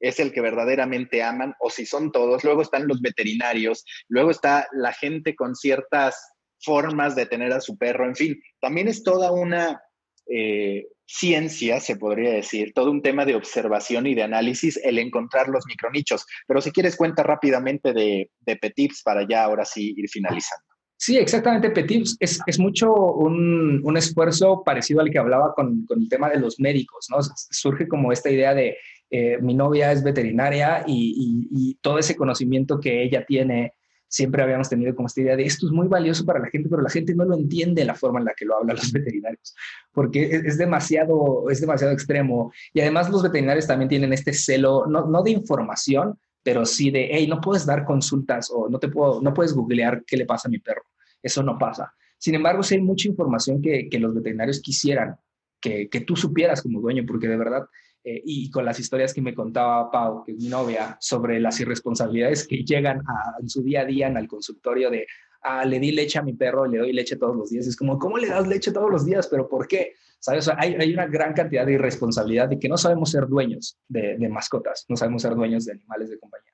[0.00, 2.42] es el que verdaderamente aman o si son todos.
[2.42, 6.32] Luego están los veterinarios, luego está la gente con ciertas
[6.62, 9.80] formas de tener a su perro, en fin, también es toda una
[10.26, 15.48] eh, ciencia, se podría decir, todo un tema de observación y de análisis, el encontrar
[15.48, 16.24] los micronichos.
[16.46, 20.64] Pero si quieres, cuenta rápidamente de, de Petips para ya ahora sí ir finalizando.
[20.96, 21.70] Sí, exactamente.
[21.70, 26.28] Petips es, es mucho un, un, esfuerzo parecido al que hablaba con, con, el tema
[26.28, 27.16] de los médicos, ¿no?
[27.50, 28.76] Surge como esta idea de
[29.10, 33.74] eh, mi novia es veterinaria y, todo ese conocimiento que ella tiene
[34.06, 36.82] siempre habíamos tenido como esta idea de esto es muy valioso para la gente, pero
[36.82, 39.54] la gente no lo entiende la forma en la que lo hablan los veterinarios,
[39.92, 42.52] porque es, demasiado, es demasiado extremo.
[42.72, 47.08] Y además los veterinarios también tienen este celo, no, no de información, pero sí de,
[47.12, 50.48] hey, no puedes dar consultas o no, te puedo, no puedes googlear qué le pasa
[50.48, 50.82] a mi perro.
[51.22, 51.94] Eso no pasa.
[52.18, 55.16] Sin embargo, sí hay mucha información que, que los veterinarios quisieran
[55.60, 57.64] que, que tú supieras como dueño, porque de verdad
[58.02, 61.60] eh, y con las historias que me contaba Pau, que es mi novia, sobre las
[61.60, 65.06] irresponsabilidades que llegan a, en su día a día en el consultorio de,
[65.42, 67.66] ah, le di leche a mi perro, le doy leche todos los días.
[67.66, 69.28] Es como, ¿cómo le das leche todos los días?
[69.28, 69.94] ¿Pero por qué?
[70.18, 70.50] ¿Sabes?
[70.54, 74.96] hay, una gran cantidad de irresponsabilidad de que no sabemos ser dueños de mascotas, no
[74.96, 76.49] sabemos ser dueños de animales de compañía.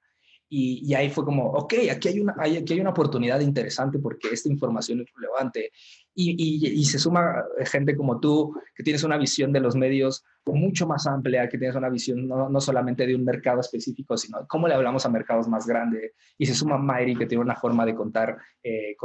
[0.48, 4.48] Y, ahí fue como, ok, aquí hay, una, aquí hay una oportunidad interesante porque esta
[4.48, 5.72] información es relevante.
[6.14, 10.86] Y, y, se suma gente como tú, que tienes una visión de los medios mucho
[10.86, 14.68] más amplia, que tienes una visión no, no solamente de un mercado específico, sino cómo
[14.68, 16.12] le hablamos a mercados más grandes.
[16.38, 18.96] Y se suma Mayri, que tiene una forma de contar, eh,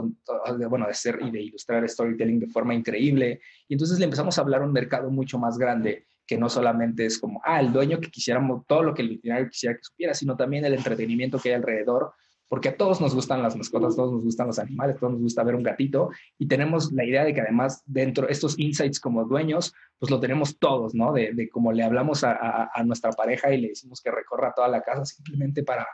[0.57, 3.41] de, bueno, de hacer y de ilustrar storytelling de forma increíble.
[3.67, 7.05] Y entonces le empezamos a hablar a un mercado mucho más grande que no solamente
[7.05, 10.13] es como, ah, el dueño que quisiéramos, todo lo que el veterinario quisiera que supiera,
[10.13, 12.13] sino también el entretenimiento que hay alrededor,
[12.47, 15.43] porque a todos nos gustan las mascotas, todos nos gustan los animales, todos nos gusta
[15.43, 19.25] ver un gatito, y tenemos la idea de que además dentro de estos insights como
[19.25, 21.11] dueños, pues lo tenemos todos, ¿no?
[21.11, 24.53] De, de cómo le hablamos a, a, a, nuestra pareja y le decimos que recorra
[24.55, 25.85] toda la casa simplemente para,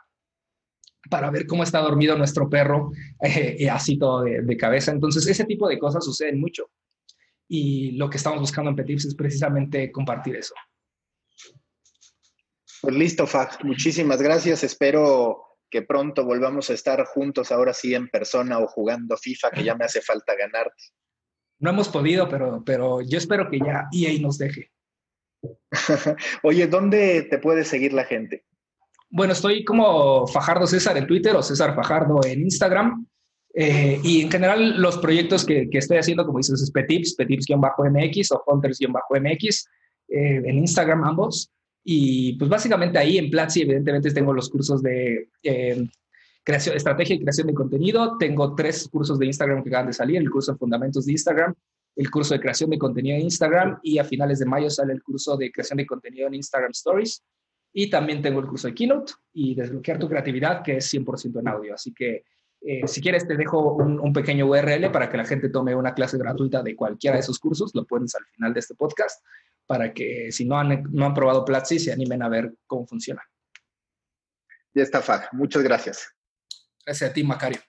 [1.10, 2.92] para ver cómo está dormido nuestro perro,
[3.24, 4.92] eh, así todo de, de cabeza.
[4.92, 6.70] Entonces, ese tipo de cosas suceden mucho
[7.48, 10.54] y lo que estamos buscando en Petips es precisamente compartir eso.
[12.82, 13.64] Pues listo, Fag.
[13.66, 14.64] Muchísimas gracias.
[14.64, 19.64] Espero que pronto volvamos a estar juntos, ahora sí en persona o jugando FIFA, que
[19.64, 20.84] ya me hace falta ganarte.
[21.60, 24.72] No hemos podido, pero, pero yo espero que ya EA nos deje.
[26.44, 28.46] Oye, ¿dónde te puede seguir la gente?
[29.10, 33.08] Bueno, estoy como Fajardo César en Twitter o César Fajardo en Instagram.
[33.60, 38.32] Eh, y en general, los proyectos que, que, estoy haciendo, como dices, es Petips, Petips-MX
[38.32, 39.68] o Hunters-MX,
[40.10, 41.52] eh, en Instagram ambos.
[41.84, 45.90] Y pues básicamente ahí en Platzi, evidentemente, tengo los cursos de eh,
[46.44, 48.16] creación, estrategia y creación de contenido.
[48.20, 51.56] Tengo tres cursos de Instagram que acaban de salir: el curso de fundamentos de Instagram,
[51.96, 55.02] el curso de creación de contenido en Instagram, y a finales de mayo sale el
[55.02, 57.24] curso de creación de contenido en Instagram Stories.
[57.74, 61.48] Y también tengo el curso de Keynote y desbloquear tu creatividad, que es 100% en
[61.48, 61.74] audio.
[61.74, 62.24] Así que
[62.62, 65.94] eh, si quieres, te dejo un, un, pequeño URL para que la gente tome una
[65.94, 67.72] clase gratuita de cualquiera de esos cursos.
[67.74, 69.24] Lo pones al final de este podcast
[69.68, 73.22] para que si no han, no han probado Platzi, se animen a ver cómo funciona.
[74.74, 75.30] Ya está, Fag.
[75.34, 76.10] Muchas gracias.
[76.86, 77.60] Gracias a ti, Macario.